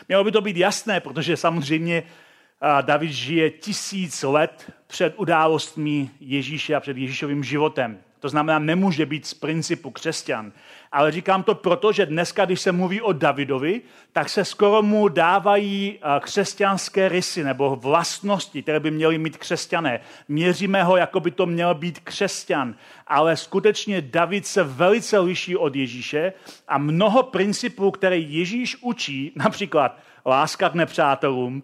Mělo 0.07 0.23
by 0.23 0.31
to 0.31 0.41
být 0.41 0.57
jasné, 0.57 0.99
protože 0.99 1.37
samozřejmě 1.37 2.03
David 2.81 3.11
žije 3.11 3.49
tisíc 3.49 4.23
let 4.23 4.71
před 4.87 5.13
událostmi 5.17 6.09
Ježíše 6.19 6.75
a 6.75 6.79
před 6.79 6.97
Ježíšovým 6.97 7.43
životem. 7.43 7.97
To 8.19 8.29
znamená, 8.29 8.59
nemůže 8.59 9.05
být 9.05 9.25
z 9.25 9.33
principu 9.33 9.91
křesťan. 9.91 10.51
Ale 10.97 11.11
říkám 11.11 11.43
to 11.43 11.55
proto, 11.55 11.91
že 11.91 12.05
dneska, 12.05 12.45
když 12.45 12.61
se 12.61 12.71
mluví 12.71 13.01
o 13.01 13.13
Davidovi, 13.13 13.81
tak 14.13 14.29
se 14.29 14.45
skoro 14.45 14.81
mu 14.81 15.07
dávají 15.07 15.99
křesťanské 16.19 17.09
rysy 17.09 17.43
nebo 17.43 17.75
vlastnosti, 17.75 18.63
které 18.63 18.79
by 18.79 18.91
měly 18.91 19.17
mít 19.17 19.37
křesťané. 19.37 19.99
Měříme 20.27 20.83
ho, 20.83 20.97
jako 20.97 21.19
by 21.19 21.31
to 21.31 21.45
měl 21.45 21.75
být 21.75 21.99
křesťan. 21.99 22.75
Ale 23.07 23.37
skutečně 23.37 24.01
David 24.01 24.47
se 24.47 24.63
velice 24.63 25.19
liší 25.19 25.57
od 25.57 25.75
Ježíše 25.75 26.33
a 26.67 26.77
mnoho 26.77 27.23
principů, 27.23 27.91
které 27.91 28.17
Ježíš 28.17 28.77
učí, 28.81 29.31
například 29.35 29.97
láska 30.25 30.69
k 30.69 30.73
nepřátelům, 30.73 31.63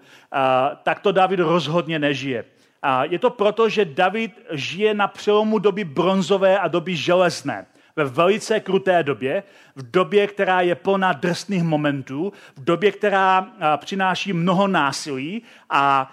tak 0.84 1.00
to 1.00 1.12
David 1.12 1.40
rozhodně 1.40 2.00
nežije. 2.00 2.46
A 2.82 3.04
je 3.04 3.20
to 3.20 3.30
proto, 3.30 3.70
že 3.70 3.86
David 3.86 4.32
žije 4.52 4.94
na 4.94 5.08
přelomu 5.08 5.60
doby 5.60 5.84
bronzové 5.84 6.60
a 6.60 6.68
doby 6.68 6.96
železné. 6.96 7.66
Ve 7.96 8.06
velice 8.06 8.60
kruté 8.60 9.04
době, 9.04 9.44
v 9.76 9.92
době, 9.92 10.28
která 10.28 10.62
je 10.62 10.76
plná 10.76 11.14
drsných 11.14 11.64
momentů, 11.64 12.34
v 12.56 12.64
době, 12.64 12.92
která 12.92 13.48
přináší 13.78 14.34
mnoho 14.34 14.68
násilí 14.68 15.44
a 15.70 16.12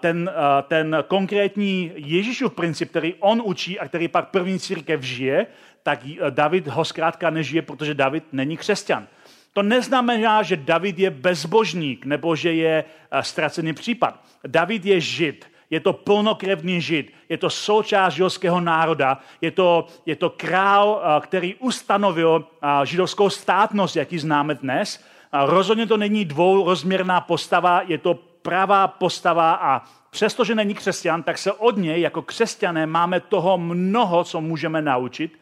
ten, 0.00 0.30
ten 0.68 0.96
konkrétní 1.08 1.92
Ježíšův 1.96 2.54
princip, 2.54 2.90
který 2.90 3.14
on 3.18 3.42
učí 3.44 3.80
a 3.80 3.88
který 3.88 4.08
pak 4.08 4.28
první 4.28 4.58
církev 4.58 5.02
žije, 5.02 5.46
tak 5.82 6.00
David 6.30 6.66
ho 6.66 6.84
zkrátka 6.84 7.30
nežije, 7.30 7.62
protože 7.62 7.94
David 7.94 8.24
není 8.32 8.56
křesťan. 8.56 9.06
To 9.52 9.62
neznamená, 9.62 10.42
že 10.42 10.56
David 10.56 10.98
je 10.98 11.10
bezbožník 11.10 12.04
nebo 12.04 12.36
že 12.36 12.52
je 12.52 12.84
ztracený 13.20 13.72
případ. 13.72 14.24
David 14.46 14.86
je 14.86 15.00
žid 15.00 15.46
je 15.70 15.80
to 15.80 15.92
plnokrevný 15.92 16.80
žid, 16.80 17.12
je 17.28 17.38
to 17.38 17.50
součást 17.50 18.14
židovského 18.14 18.60
národa, 18.60 19.18
je 19.40 19.50
to, 19.50 19.86
je 20.06 20.16
to 20.16 20.30
král, 20.30 21.02
eh, 21.02 21.20
který 21.20 21.54
ustanovil 21.54 22.44
eh, 22.44 22.86
židovskou 22.86 23.30
státnost, 23.30 23.96
jaký 23.96 24.18
známe 24.18 24.54
dnes. 24.54 25.04
Rozhodně 25.32 25.86
to 25.86 25.96
není 25.96 26.24
dvourozměrná 26.24 27.20
postava, 27.20 27.82
je 27.86 27.98
to 27.98 28.14
pravá 28.42 28.88
postava 28.88 29.52
a 29.52 29.82
přestože 30.10 30.54
není 30.54 30.74
křesťan, 30.74 31.22
tak 31.22 31.38
se 31.38 31.52
od 31.52 31.76
něj 31.76 32.00
jako 32.00 32.22
křesťané 32.22 32.86
máme 32.86 33.20
toho 33.20 33.58
mnoho, 33.58 34.24
co 34.24 34.40
můžeme 34.40 34.82
naučit 34.82 35.38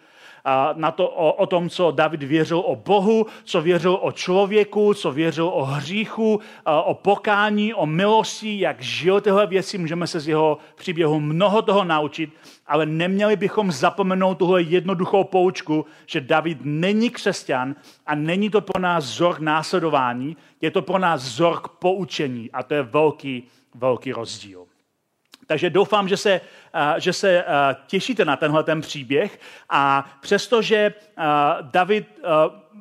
na 0.75 0.91
to, 0.91 1.09
o, 1.09 1.33
o 1.33 1.47
tom, 1.47 1.69
co 1.69 1.91
David 1.91 2.23
věřil 2.23 2.59
o 2.59 2.77
Bohu, 2.77 3.27
co 3.45 3.61
věřil 3.61 3.99
o 4.03 4.13
člověku, 4.13 4.95
co 4.95 5.13
věřil 5.13 5.49
o 5.49 5.65
hříchu, 5.65 6.41
o 6.85 6.95
pokání, 6.95 7.75
o 7.75 7.87
milosti, 7.87 8.61
jak 8.61 8.83
žil 8.83 9.21
tyhle 9.21 9.47
věci. 9.47 9.79
Můžeme 9.79 10.07
se 10.07 10.21
z 10.21 10.29
jeho 10.29 10.59
příběhu 10.75 11.21
mnoho 11.21 11.63
toho 11.63 11.85
naučit, 11.85 12.31
ale 12.67 12.87
neměli 12.87 13.37
bychom 13.37 13.73
zapomenout 13.73 14.39
tuhle 14.39 14.63
jednoduchou 14.63 15.25
poučku, 15.25 15.87
že 16.07 16.21
David 16.21 16.59
není 16.63 17.11
křesťan 17.11 17.75
a 18.07 18.15
není 18.15 18.51
to 18.51 18.61
pro 18.61 18.81
nás 18.81 19.05
vzor 19.05 19.41
následování, 19.41 20.37
je 20.61 20.71
to 20.71 20.83
pro 20.83 20.99
nás 20.99 21.23
vzor 21.23 21.61
k 21.61 21.69
poučení 21.69 22.51
a 22.51 22.63
to 22.63 22.75
je 22.75 22.83
velký, 22.83 23.49
velký 23.75 24.13
rozdíl. 24.13 24.67
Takže 25.47 25.71
doufám, 25.71 26.09
že 26.09 26.17
se, 26.17 26.41
že 26.99 27.13
se 27.13 27.45
těšíte 27.87 28.25
na 28.25 28.37
tenhle 28.37 28.65
ten 28.65 28.81
příběh. 28.81 29.41
A 29.71 30.11
přestože 30.21 30.95
David 31.61 32.07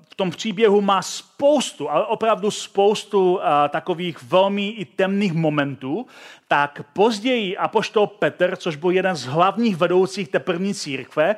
v 0.09 0.15
tom 0.15 0.31
příběhu 0.31 0.81
má 0.81 1.01
spoustu, 1.01 1.91
ale 1.91 2.05
opravdu 2.05 2.51
spoustu 2.51 3.39
takových 3.69 4.23
velmi 4.23 4.67
i 4.67 4.85
temných 4.85 5.33
momentů, 5.33 6.07
tak 6.47 6.81
později 6.93 7.57
apoštol 7.57 8.07
Petr, 8.07 8.55
což 8.55 8.75
byl 8.75 8.89
jeden 8.89 9.15
z 9.15 9.25
hlavních 9.25 9.77
vedoucích 9.77 10.29
té 10.29 10.39
první 10.39 10.73
církve, 10.73 11.35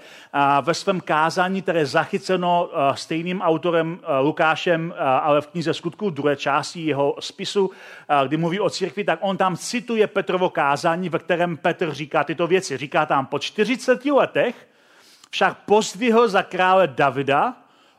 ve 0.61 0.73
svém 0.73 1.01
kázání, 1.01 1.61
které 1.61 1.79
je 1.79 1.85
zachyceno 1.85 2.69
stejným 2.93 3.41
autorem 3.41 3.99
Lukášem, 4.21 4.93
ale 5.21 5.41
v 5.41 5.47
knize 5.47 5.73
skutků 5.73 6.09
druhé 6.09 6.35
části 6.35 6.81
jeho 6.81 7.15
spisu, 7.19 7.71
kdy 8.27 8.37
mluví 8.37 8.59
o 8.59 8.69
církvi, 8.69 9.03
tak 9.03 9.19
on 9.21 9.37
tam 9.37 9.57
cituje 9.57 10.07
Petrovo 10.07 10.49
kázání, 10.49 11.09
ve 11.09 11.19
kterém 11.19 11.57
Petr 11.57 11.93
říká 11.93 12.23
tyto 12.23 12.47
věci. 12.47 12.77
Říká 12.77 13.05
tam, 13.05 13.25
po 13.25 13.39
40 13.39 14.05
letech 14.05 14.67
však 15.29 15.57
pozdvihl 15.65 16.27
za 16.27 16.43
krále 16.43 16.87
Davida, 16.87 17.53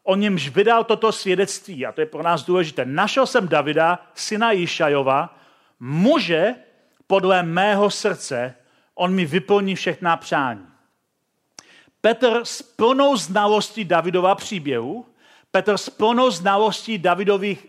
o 0.08 0.16
němž 0.16 0.48
vydal 0.48 0.84
toto 0.84 1.12
svědectví, 1.12 1.86
a 1.86 1.92
to 1.92 2.00
je 2.00 2.06
pro 2.06 2.22
nás 2.22 2.44
důležité. 2.44 2.84
Našel 2.84 3.26
jsem 3.26 3.48
Davida, 3.48 3.98
syna 4.14 4.52
Jišajova, 4.52 5.38
muže, 5.80 6.54
podle 7.06 7.42
mého 7.42 7.90
srdce, 7.90 8.54
on 8.94 9.14
mi 9.14 9.24
vyplní 9.24 9.74
všechna 9.74 10.16
přání. 10.16 10.66
Petr 12.00 12.40
s 12.42 12.62
plnou 12.62 13.16
znalostí 13.16 13.84
Davidova 13.84 14.34
příběhu, 14.34 15.06
Petr 15.50 15.76
s 15.76 15.90
plnou 15.90 16.30
znalostí 16.30 16.98
Davidových 16.98 17.66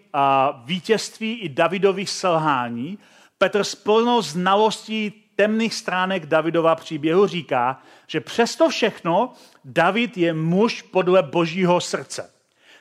vítězství 0.66 1.40
i 1.40 1.50
Davidových 1.50 2.10
selhání, 2.10 3.00
Petr 3.38 3.64
s 3.64 3.76
plnou 3.76 4.22
znalostí 4.22 5.24
temných 5.40 5.74
stránek 5.74 6.26
Davidova 6.26 6.76
příběhu 6.76 7.28
říká, 7.28 7.82
že 8.08 8.20
přesto 8.20 8.70
všechno 8.70 9.34
David 9.66 10.18
je 10.18 10.34
muž 10.34 10.82
podle 10.82 11.24
božího 11.24 11.82
srdce. 11.82 12.30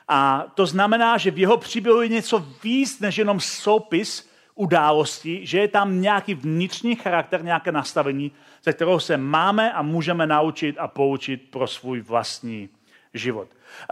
A 0.07 0.45
to 0.55 0.65
znamená, 0.65 1.17
že 1.17 1.31
v 1.31 1.37
jeho 1.39 1.57
příběhu 1.57 2.01
je 2.01 2.07
něco 2.07 2.45
víc 2.63 2.99
než 2.99 3.17
jenom 3.17 3.39
soupis 3.39 4.29
události, 4.55 5.39
že 5.47 5.59
je 5.59 5.67
tam 5.67 6.01
nějaký 6.01 6.33
vnitřní 6.33 6.95
charakter, 6.95 7.43
nějaké 7.43 7.71
nastavení, 7.71 8.31
ze 8.63 8.73
kterého 8.73 8.99
se 8.99 9.17
máme 9.17 9.73
a 9.73 9.81
můžeme 9.81 10.27
naučit 10.27 10.75
a 10.79 10.87
poučit 10.87 11.51
pro 11.51 11.67
svůj 11.67 12.01
vlastní 12.01 12.69
život. 13.13 13.47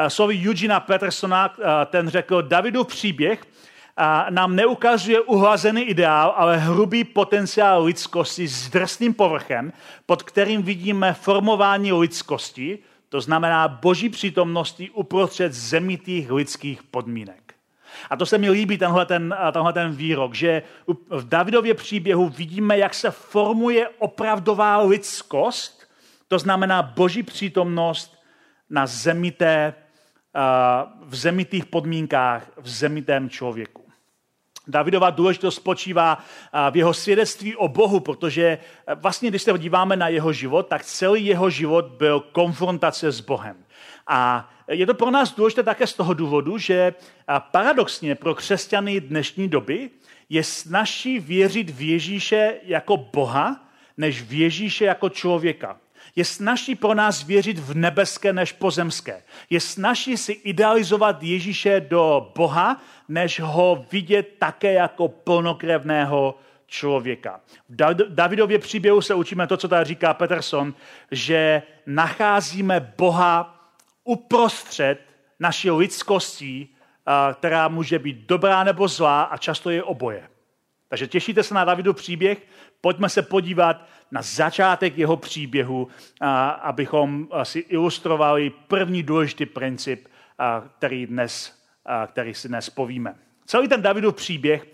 Slovy 0.08 0.44
Eugena 0.48 0.80
Petersona, 0.80 1.56
ten 1.86 2.10
řekl, 2.10 2.42
Davidův 2.42 2.88
příběh 2.88 3.40
nám 4.30 4.56
neukazuje 4.56 5.22
uhlazený 5.22 5.82
ideál, 5.82 6.34
ale 6.38 6.58
hrubý 6.58 7.04
potenciál 7.04 7.84
lidskosti 7.84 8.48
s 8.48 8.70
drsným 8.70 9.14
povrchem, 9.14 9.74
pod 10.06 10.24
kterým 10.24 10.62
vidíme 10.62 11.14
formování 11.14 11.94
lidskosti, 11.94 12.80
to 13.10 13.22
znamená 13.22 13.68
boží 13.68 14.10
přítomnosti 14.10 14.90
uprostřed 14.90 15.54
zemitých 15.54 16.32
lidských 16.32 16.84
podmínek. 16.84 17.54
A 18.10 18.16
to 18.16 18.26
se 18.26 18.38
mi 18.38 18.50
líbí, 18.50 18.78
tenhle 18.78 19.06
ten, 19.06 19.36
tenhle 19.52 19.74
ten 19.74 19.92
výrok, 19.92 20.34
že 20.34 20.62
v 21.10 21.30
Davidově 21.30 21.74
příběhu 21.74 22.30
vidíme, 22.30 22.78
jak 22.78 22.94
se 22.94 23.12
formuje 23.12 23.90
opravdová 23.90 24.82
lidskost, 24.82 25.88
to 26.28 26.40
znamená 26.40 26.82
boží 26.82 27.24
přítomnost 27.24 28.18
na 28.70 28.88
zemité, 28.88 29.74
v 31.06 31.16
zemitých 31.16 31.66
podmínkách, 31.66 32.52
v 32.58 32.70
zemitém 32.70 33.30
člověku. 33.30 33.87
Davidova 34.68 35.10
důležitost 35.10 35.56
spočívá 35.56 36.18
v 36.72 36.78
jeho 36.78 36.94
svědectví 36.94 37.56
o 37.56 37.68
Bohu, 37.68 38.00
protože 38.00 38.58
vlastně, 38.96 39.30
když 39.30 39.42
se 39.42 39.58
díváme 39.58 39.96
na 39.96 40.08
jeho 40.08 40.34
život, 40.34 40.68
tak 40.68 40.84
celý 40.84 41.26
jeho 41.26 41.50
život 41.50 41.86
byl 41.86 42.20
konfrontace 42.20 43.12
s 43.12 43.22
Bohem. 43.22 43.56
A 44.08 44.50
je 44.68 44.86
to 44.86 44.94
pro 44.94 45.12
nás 45.12 45.36
důležité 45.36 45.64
také 45.64 45.88
z 45.88 45.94
toho 45.94 46.14
důvodu, 46.14 46.58
že 46.58 46.94
paradoxně 47.52 48.16
pro 48.16 48.36
křesťany 48.36 49.02
dnešní 49.02 49.48
doby 49.48 49.90
je 50.30 50.44
snažší 50.44 51.20
věřit 51.20 51.70
v 51.70 51.82
Ježíše 51.82 52.54
jako 52.64 52.98
Boha, 52.98 53.66
než 53.98 54.22
v 54.22 54.34
Ježíše 54.34 54.86
jako 54.86 55.10
člověka. 55.10 55.78
Je 56.16 56.26
snažší 56.26 56.76
pro 56.76 56.94
nás 56.94 57.24
věřit 57.24 57.60
v 57.60 57.76
nebeské 57.76 58.34
než 58.34 58.52
pozemské. 58.52 59.24
Je 59.50 59.60
snažší 59.60 60.18
si 60.18 60.32
idealizovat 60.32 61.24
Ježíše 61.24 61.80
do 61.80 62.32
Boha, 62.36 62.82
než 63.08 63.40
ho 63.40 63.86
vidět 63.92 64.36
také 64.40 64.74
jako 64.74 65.08
plnokrevného 65.08 66.36
člověka. 66.68 67.40
V 67.70 67.76
Davidově 68.10 68.60
příběhu 68.60 69.02
se 69.02 69.16
učíme 69.16 69.48
to, 69.48 69.58
co 69.58 69.68
tady 69.68 69.86
říká 69.86 70.14
Peterson, 70.14 70.74
že 71.12 71.62
nacházíme 71.86 72.94
Boha 72.98 73.54
uprostřed 74.04 75.00
naší 75.40 75.72
lidskosti, 75.72 76.68
která 77.34 77.68
může 77.68 78.00
být 78.00 78.18
dobrá 78.18 78.64
nebo 78.64 78.88
zlá 78.88 79.24
a 79.24 79.38
často 79.38 79.70
je 79.70 79.84
oboje. 79.84 80.30
Takže 80.90 81.08
těšíte 81.08 81.44
se 81.44 81.54
na 81.54 81.66
Davidu 81.66 81.94
příběh, 81.94 82.38
pojďme 82.82 83.10
se 83.10 83.22
podívat 83.22 83.86
na 84.12 84.22
začátek 84.22 84.98
jeho 84.98 85.18
příběhu, 85.18 85.88
abychom 86.62 87.28
si 87.44 87.60
ilustrovali 87.60 88.50
první 88.50 89.04
důležitý 89.04 89.46
princip 89.46 90.08
který, 90.78 91.06
dnes, 91.06 91.64
který 92.08 92.34
si 92.34 92.48
dnes 92.48 92.70
povíme. 92.70 93.16
Celý 93.46 93.68
ten 93.68 93.82
Davidův 93.82 94.16
příběh 94.16 94.68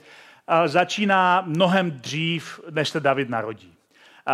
začíná 0.65 1.43
mnohem 1.45 1.91
dřív, 1.91 2.59
než 2.69 2.89
se 2.89 2.99
David 2.99 3.29
narodí. 3.29 3.73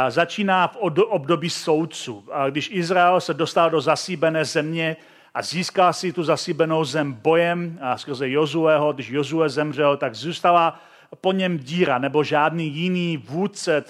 Začíná 0.10 0.68
v 0.68 0.76
období 1.08 1.50
soudců. 1.50 2.28
Když 2.50 2.70
Izrael 2.74 3.22
se 3.22 3.34
dostal 3.34 3.70
do 3.70 3.82
zasíbené 3.82 4.46
země 4.46 4.96
a 5.34 5.42
získal 5.42 5.94
si 5.94 6.14
tu 6.14 6.24
zasíbenou 6.24 6.84
zem 6.84 7.14
bojem 7.14 7.80
a 7.82 7.98
skrze 7.98 8.30
Jozueho, 8.30 8.94
když 8.94 9.10
Jozue 9.10 9.50
zemřel, 9.50 9.98
tak 9.98 10.16
zůstala 10.16 10.80
po 11.22 11.32
něm 11.32 11.58
díra 11.58 11.98
nebo 11.98 12.24
žádný 12.24 12.68
jiný 12.68 13.18
vůdce 13.18 13.84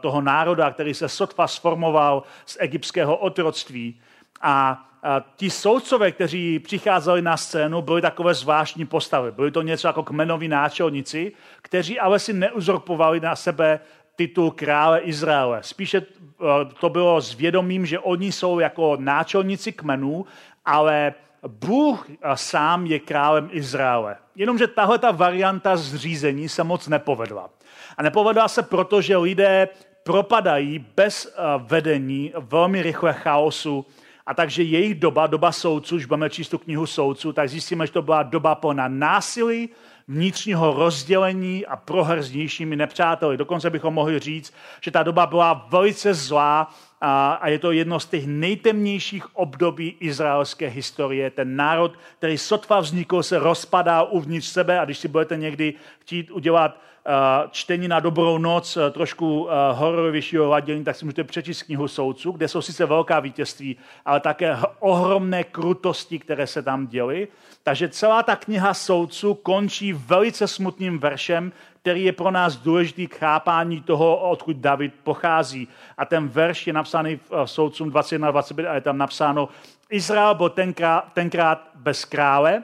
toho 0.00 0.20
národa, 0.20 0.70
který 0.70 0.94
se 0.94 1.08
sotva 1.08 1.46
sformoval 1.46 2.22
z 2.46 2.56
egyptského 2.60 3.16
otroctví. 3.16 4.00
A 4.42 4.88
ti 5.36 5.50
soudcové, 5.50 6.12
kteří 6.12 6.58
přicházeli 6.58 7.22
na 7.22 7.36
scénu, 7.36 7.82
byli 7.82 8.02
takové 8.02 8.34
zvláštní 8.34 8.86
postavy. 8.86 9.32
Byli 9.32 9.50
to 9.50 9.62
něco 9.62 9.86
jako 9.86 10.02
kmenoví 10.02 10.48
náčelníci, 10.48 11.32
kteří 11.62 12.00
ale 12.00 12.18
si 12.18 12.32
neuzurpovali 12.32 13.20
na 13.20 13.36
sebe 13.36 13.80
titul 14.16 14.50
krále 14.50 15.00
Izraele. 15.00 15.62
Spíše 15.62 15.98
eh, 15.98 16.44
to 16.80 16.88
bylo 16.88 17.20
s 17.20 17.34
vědomím, 17.34 17.86
že 17.86 17.98
oni 17.98 18.32
jsou 18.32 18.58
jako 18.58 18.96
náčelníci 19.00 19.72
kmenů, 19.72 20.26
ale 20.64 21.14
Bůh 21.48 22.10
eh, 22.10 22.16
sám 22.34 22.86
je 22.86 22.98
králem 22.98 23.48
Izraele. 23.52 24.16
Jenomže 24.36 24.66
tahle 24.66 24.98
ta 24.98 25.10
varianta 25.10 25.76
zřízení 25.76 26.48
se 26.48 26.64
moc 26.64 26.88
nepovedla. 26.88 27.50
A 27.96 28.02
nepovedla 28.02 28.48
se 28.48 28.62
proto, 28.62 29.02
že 29.02 29.16
lidé 29.16 29.68
propadají 30.02 30.86
bez 30.96 31.26
eh, 31.26 31.40
vedení 31.58 32.32
velmi 32.36 32.82
rychle 32.82 33.12
chaosu 33.12 33.86
a 34.26 34.34
takže 34.34 34.62
jejich 34.62 34.94
doba, 34.94 35.26
doba 35.26 35.52
soudců, 35.52 35.96
už 35.96 36.04
budeme 36.04 36.30
číst 36.30 36.48
tu 36.48 36.58
knihu 36.58 36.86
soudců, 36.86 37.32
tak 37.32 37.48
zjistíme, 37.48 37.86
že 37.86 37.92
to 37.92 38.02
byla 38.02 38.22
doba 38.22 38.54
plná 38.54 38.88
násilí, 38.88 39.68
vnitřního 40.08 40.74
rozdělení 40.74 41.66
a 41.66 41.76
prohr 41.76 42.22
s 42.22 42.30
vnějšími 42.30 42.76
nepřáteli. 42.76 43.36
Dokonce 43.36 43.70
bychom 43.70 43.94
mohli 43.94 44.18
říct, 44.18 44.54
že 44.80 44.90
ta 44.90 45.02
doba 45.02 45.26
byla 45.26 45.66
velice 45.70 46.14
zlá 46.14 46.74
a, 47.00 47.32
a 47.32 47.48
je 47.48 47.58
to 47.58 47.72
jedno 47.72 48.00
z 48.00 48.06
těch 48.06 48.26
nejtemnějších 48.26 49.36
období 49.36 49.96
izraelské 50.00 50.68
historie. 50.68 51.30
Ten 51.30 51.56
národ, 51.56 51.92
který 52.18 52.38
sotva 52.38 52.80
vznikl, 52.80 53.22
se 53.22 53.38
rozpadá 53.38 54.02
uvnitř 54.02 54.46
sebe 54.46 54.80
a 54.80 54.84
když 54.84 54.98
si 54.98 55.08
budete 55.08 55.36
někdy 55.36 55.74
chtít 56.00 56.30
udělat 56.30 56.78
Eh, 57.06 57.48
čtení 57.50 57.88
na 57.88 58.00
dobrou 58.00 58.38
noc, 58.38 58.76
eh, 58.76 58.90
trošku 58.90 59.48
eh, 59.50 59.54
hororovějšího 59.72 60.48
ladění, 60.48 60.84
tak 60.84 60.96
si 60.96 61.04
můžete 61.04 61.24
přečíst 61.24 61.62
knihu 61.62 61.88
soudců, 61.88 62.32
kde 62.32 62.48
jsou 62.48 62.62
sice 62.62 62.86
velká 62.86 63.20
vítězství, 63.20 63.76
ale 64.04 64.20
také 64.20 64.56
ohromné 64.80 65.44
krutosti, 65.44 66.18
které 66.18 66.46
se 66.46 66.62
tam 66.62 66.86
děly. 66.86 67.28
Takže 67.62 67.88
celá 67.88 68.22
ta 68.22 68.36
kniha 68.36 68.74
soudců 68.74 69.34
končí 69.34 69.92
velice 69.92 70.48
smutným 70.48 70.98
veršem, 70.98 71.52
který 71.80 72.04
je 72.04 72.12
pro 72.12 72.30
nás 72.30 72.56
důležitý 72.56 73.06
k 73.06 73.16
chápání 73.16 73.80
toho, 73.80 74.16
odkud 74.30 74.56
David 74.56 74.94
pochází. 75.02 75.68
A 75.98 76.04
ten 76.04 76.28
verš 76.28 76.66
je 76.66 76.72
napsaný 76.72 77.16
v 77.16 77.46
soudcům 77.46 77.90
21 77.90 78.30
25 78.30 78.68
a 78.68 78.74
je 78.74 78.80
tam 78.80 78.98
napsáno, 78.98 79.48
Izrael 79.90 80.34
byl 80.34 80.48
tenkrát, 80.48 81.12
tenkrát 81.12 81.70
bez 81.74 82.04
krále, 82.04 82.62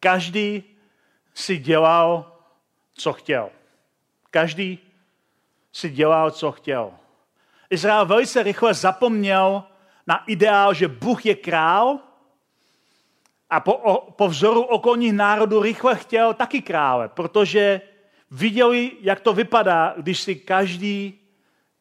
každý 0.00 0.64
si 1.34 1.58
dělal 1.58 2.32
co 2.94 3.12
chtěl. 3.12 3.50
Každý 4.30 4.78
si 5.72 5.90
dělal, 5.90 6.30
co 6.30 6.52
chtěl. 6.52 6.90
Izrael 7.70 8.06
velice 8.06 8.42
rychle 8.42 8.74
zapomněl 8.74 9.62
na 10.06 10.24
ideál, 10.26 10.74
že 10.74 10.88
Bůh 10.88 11.26
je 11.26 11.34
král 11.34 11.98
a 13.52 13.60
po, 13.60 13.74
o, 13.74 14.10
po 14.10 14.28
vzoru 14.28 14.62
okolních 14.62 15.12
národů 15.12 15.62
rychle 15.62 15.96
chtěl 15.96 16.34
taky 16.34 16.62
krále, 16.62 17.08
protože 17.08 17.80
viděli, 18.30 18.92
jak 19.00 19.20
to 19.20 19.32
vypadá, 19.32 19.94
když 19.96 20.20
si 20.20 20.34
každý 20.34 21.20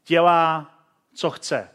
dělá, 0.07 0.71
co 1.13 1.29
chce. 1.29 1.69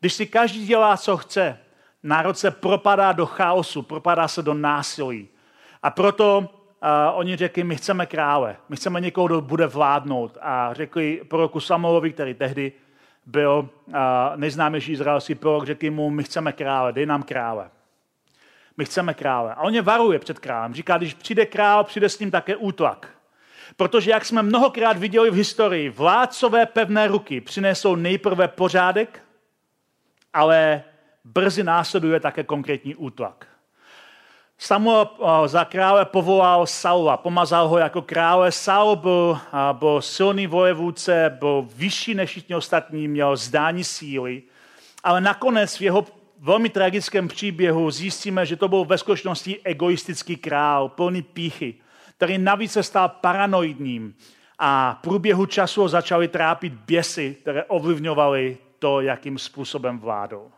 Když 0.00 0.12
si 0.12 0.26
každý 0.26 0.66
dělá, 0.66 0.96
co 0.96 1.16
chce, 1.16 1.58
národ 2.02 2.38
se 2.38 2.50
propadá 2.50 3.12
do 3.12 3.26
chaosu, 3.26 3.82
propadá 3.82 4.28
se 4.28 4.42
do 4.42 4.54
násilí. 4.54 5.28
A 5.82 5.90
proto 5.90 6.38
uh, 6.38 6.46
oni 7.14 7.36
řekli, 7.36 7.64
my 7.64 7.76
chceme 7.76 8.06
krále, 8.06 8.56
my 8.68 8.76
chceme 8.76 9.00
někoho, 9.00 9.26
kdo 9.26 9.40
bude 9.40 9.66
vládnout. 9.66 10.38
A 10.40 10.74
řekli 10.74 11.22
proroku 11.28 11.60
Samuelovi, 11.60 12.12
který 12.12 12.34
tehdy 12.34 12.72
byl 13.26 13.68
uh, 13.86 13.94
nejznámější 14.36 14.92
izraelský 14.92 15.34
prorok, 15.34 15.66
řekli 15.66 15.90
mu, 15.90 16.10
my 16.10 16.24
chceme 16.24 16.52
krále, 16.52 16.92
dej 16.92 17.06
nám 17.06 17.22
krále. 17.22 17.70
My 18.80 18.84
chceme 18.84 19.14
krále. 19.14 19.54
A 19.54 19.60
on 19.60 19.74
je 19.74 19.82
varuje 19.82 20.18
před 20.18 20.38
králem. 20.38 20.74
Říká, 20.74 20.98
když 20.98 21.14
přijde 21.14 21.46
král, 21.46 21.84
přijde 21.84 22.08
s 22.08 22.18
ním 22.18 22.30
také 22.30 22.56
útlak. 22.56 23.08
Protože, 23.76 24.10
jak 24.10 24.24
jsme 24.24 24.42
mnohokrát 24.42 24.96
viděli 24.96 25.30
v 25.30 25.34
historii, 25.34 25.90
vládcové 25.90 26.66
pevné 26.66 27.08
ruky 27.08 27.40
přinesou 27.40 27.94
nejprve 27.94 28.48
pořádek, 28.48 29.22
ale 30.32 30.82
brzy 31.24 31.62
následuje 31.62 32.20
také 32.20 32.44
konkrétní 32.44 32.94
útlak. 32.94 33.46
Samuel 34.58 35.10
eh, 35.12 35.48
za 35.48 35.64
krále 35.64 36.04
povolal 36.04 36.66
Saula, 36.66 37.16
pomazal 37.16 37.68
ho 37.68 37.78
jako 37.78 38.02
krále. 38.02 38.52
Saul 38.52 38.96
byl, 38.96 39.38
eh, 39.52 39.74
byl 39.74 40.02
silný 40.02 40.46
vojevůdce, 40.46 41.36
byl 41.38 41.68
vyšší 41.74 42.14
než 42.14 42.30
všichni 42.30 42.54
ostatní, 42.54 43.08
měl 43.08 43.36
zdání 43.36 43.84
síly, 43.84 44.42
ale 45.04 45.20
nakonec 45.20 45.76
v 45.76 45.82
jeho 45.82 46.19
velmi 46.40 46.68
tragickém 46.68 47.28
příběhu 47.28 47.90
zjistíme, 47.90 48.46
že 48.46 48.56
to 48.56 48.68
byl 48.68 48.84
ve 48.84 48.98
skutečnosti 48.98 49.60
egoistický 49.64 50.36
král, 50.36 50.88
plný 50.88 51.22
píchy, 51.22 51.74
který 52.16 52.38
navíc 52.38 52.72
se 52.72 52.82
stal 52.82 53.08
paranoidním 53.08 54.14
a 54.58 54.96
v 54.98 55.02
průběhu 55.02 55.46
času 55.46 55.80
ho 55.80 55.88
začaly 55.88 56.28
trápit 56.28 56.72
běsy, 56.72 57.36
které 57.40 57.64
ovlivňovaly 57.64 58.58
to, 58.78 59.00
jakým 59.00 59.38
způsobem 59.38 59.98
vládou. 59.98 60.50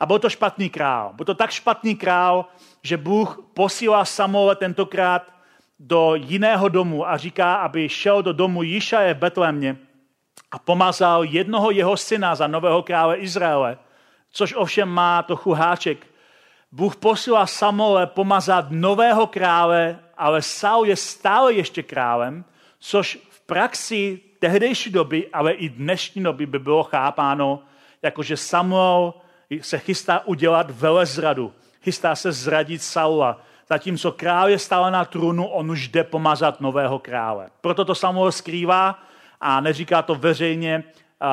A 0.00 0.06
byl 0.06 0.18
to 0.18 0.30
špatný 0.30 0.70
král. 0.70 1.12
Byl 1.12 1.24
to 1.24 1.34
tak 1.34 1.50
špatný 1.50 1.96
král, 1.96 2.44
že 2.82 2.96
Bůh 2.96 3.40
posílá 3.54 4.04
Samuele 4.04 4.56
tentokrát 4.56 5.32
do 5.78 6.14
jiného 6.14 6.68
domu 6.68 7.08
a 7.08 7.16
říká, 7.16 7.54
aby 7.54 7.88
šel 7.88 8.22
do 8.22 8.32
domu 8.32 8.62
Jišaje 8.62 9.14
v 9.14 9.18
Betlémě 9.18 9.76
a 10.50 10.58
pomazal 10.58 11.24
jednoho 11.24 11.70
jeho 11.70 11.96
syna 11.96 12.34
za 12.34 12.46
nového 12.46 12.82
krále 12.82 13.16
Izraele, 13.16 13.78
což 14.32 14.54
ovšem 14.56 14.88
má 14.88 15.22
trochu 15.22 15.52
háček. 15.52 16.06
Bůh 16.72 16.96
posílá 16.96 17.46
Samuele 17.46 18.06
pomazat 18.06 18.66
nového 18.70 19.26
krále, 19.26 19.98
ale 20.18 20.42
Saul 20.42 20.86
je 20.86 20.96
stále 20.96 21.52
ještě 21.52 21.82
králem, 21.82 22.44
což 22.78 23.18
v 23.30 23.40
praxi 23.40 24.20
tehdejší 24.38 24.90
doby, 24.90 25.28
ale 25.32 25.52
i 25.52 25.68
dnešní 25.68 26.22
doby 26.22 26.46
by 26.46 26.58
bylo 26.58 26.82
chápáno, 26.82 27.62
jakože 28.02 28.36
Samuel 28.36 29.14
se 29.60 29.78
chystá 29.78 30.26
udělat 30.26 30.70
velezradu. 30.70 31.52
Chystá 31.82 32.14
se 32.16 32.32
zradit 32.32 32.82
Saula. 32.82 33.40
Zatímco 33.68 34.12
král 34.12 34.48
je 34.48 34.58
stále 34.58 34.90
na 34.90 35.04
trůnu, 35.04 35.46
on 35.46 35.70
už 35.70 35.88
jde 35.88 36.04
pomazat 36.04 36.60
nového 36.60 36.98
krále. 36.98 37.50
Proto 37.60 37.84
to 37.84 37.94
Samuel 37.94 38.32
skrývá 38.32 38.98
a 39.40 39.60
neříká 39.60 40.02
to 40.02 40.14
veřejně, 40.14 40.84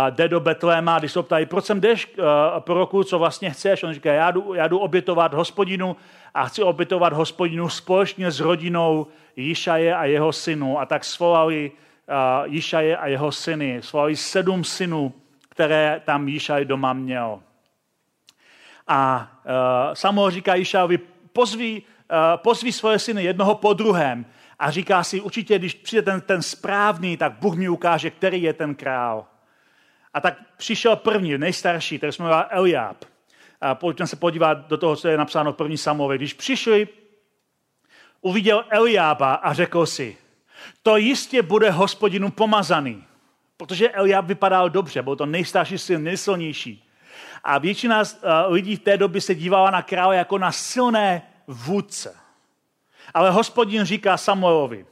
jde 0.09 0.27
do 0.27 0.39
Betléma, 0.39 0.99
když 0.99 1.11
se 1.11 1.23
ptají, 1.23 1.45
proč 1.45 1.65
sem 1.65 1.81
jdeš 1.81 2.15
roku, 2.67 3.03
co 3.03 3.19
vlastně 3.19 3.49
chceš? 3.49 3.83
On 3.83 3.93
říká, 3.93 4.13
já 4.13 4.31
jdu, 4.31 4.53
já 4.53 4.67
jdu 4.67 4.79
obětovat 4.79 5.33
hospodinu 5.33 5.95
a 6.33 6.45
chci 6.45 6.63
obětovat 6.63 7.13
hospodinu 7.13 7.69
společně 7.69 8.31
s 8.31 8.39
rodinou 8.39 9.07
Jišaje 9.35 9.95
a 9.95 10.05
jeho 10.05 10.33
synu. 10.33 10.79
A 10.79 10.85
tak 10.85 11.03
svolali 11.03 11.71
Jišaje 12.45 12.97
a 12.97 13.07
jeho 13.07 13.31
syny. 13.31 13.81
Svolali 13.81 14.15
sedm 14.15 14.63
synů, 14.63 15.13
které 15.49 16.01
tam 16.05 16.27
Jišaj 16.27 16.65
doma 16.65 16.93
měl. 16.93 17.39
A 18.87 19.31
uh, 19.45 19.93
Samuel 19.93 20.31
říká 20.31 20.55
Išávi, 20.55 20.99
pozví, 21.33 21.83
pozví 22.35 22.71
svoje 22.71 22.99
syny 22.99 23.23
jednoho 23.23 23.55
po 23.55 23.73
druhém. 23.73 24.25
A 24.59 24.71
říká 24.71 25.03
si, 25.03 25.21
určitě, 25.21 25.59
když 25.59 25.73
přijde 25.73 26.01
ten, 26.01 26.21
ten 26.21 26.41
správný, 26.41 27.17
tak 27.17 27.33
Bůh 27.39 27.55
mi 27.55 27.69
ukáže, 27.69 28.09
který 28.09 28.41
je 28.41 28.53
ten 28.53 28.75
král. 28.75 29.25
A 30.17 30.21
tak 30.21 30.37
přišel 30.57 30.95
první, 30.95 31.37
nejstarší, 31.37 31.97
který 31.97 32.13
jsme 32.13 32.23
jmenoval 32.23 32.45
Eliab. 32.49 33.05
A 33.61 33.75
pojďme 33.75 34.07
se 34.07 34.15
podívat 34.15 34.67
do 34.67 34.77
toho, 34.77 34.95
co 34.95 35.07
je 35.07 35.17
napsáno 35.17 35.53
v 35.53 35.55
první 35.55 35.77
Samuel. 35.77 36.17
Když 36.17 36.33
přišli, 36.33 36.87
uviděl 38.21 38.65
Eliába 38.69 39.33
a 39.33 39.53
řekl 39.53 39.85
si, 39.85 40.17
to 40.83 40.97
jistě 40.97 41.41
bude 41.41 41.71
hospodinu 41.71 42.31
pomazaný. 42.31 43.03
Protože 43.57 43.89
Eliab 43.89 44.25
vypadal 44.25 44.69
dobře, 44.69 45.01
byl 45.01 45.15
to 45.15 45.25
nejstarší 45.25 45.77
syn, 45.77 46.03
nejsilnější. 46.03 46.89
A 47.43 47.57
většina 47.57 48.03
eh, 48.03 48.29
lidí 48.47 48.75
v 48.75 48.83
té 48.83 48.97
době 48.97 49.21
se 49.21 49.35
dívala 49.35 49.71
na 49.71 49.81
krále 49.81 50.15
jako 50.15 50.37
na 50.37 50.51
silné 50.51 51.21
vůdce. 51.47 52.15
Ale 53.13 53.31
hospodin 53.31 53.85
říká 53.85 54.17
Samuelovi, 54.17 54.85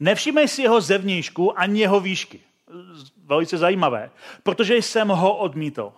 nevšimej 0.00 0.48
si 0.48 0.62
jeho 0.62 0.80
zevnějšku 0.80 1.58
ani 1.60 1.80
jeho 1.80 2.00
výšky. 2.00 2.40
Velice 3.26 3.58
zajímavé, 3.58 4.10
protože 4.42 4.76
jsem 4.76 5.08
ho 5.08 5.36
odmítl. 5.36 5.92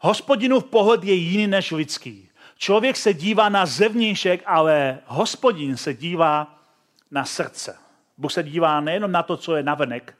Hospodinův 0.00 0.64
pohled 0.64 1.04
je 1.04 1.14
jiný 1.14 1.46
než 1.46 1.72
lidský. 1.72 2.28
Člověk 2.58 2.96
se 2.96 3.14
dívá 3.14 3.48
na 3.48 3.66
zevnějšek, 3.66 4.42
ale 4.46 4.98
hospodin 5.06 5.76
se 5.76 5.94
dívá 5.94 6.58
na 7.10 7.24
srdce. 7.24 7.76
Bůh 8.18 8.32
se 8.32 8.42
dívá 8.42 8.80
nejenom 8.80 9.12
na 9.12 9.22
to, 9.22 9.36
co 9.36 9.56
je 9.56 9.62
navenek, 9.62 10.14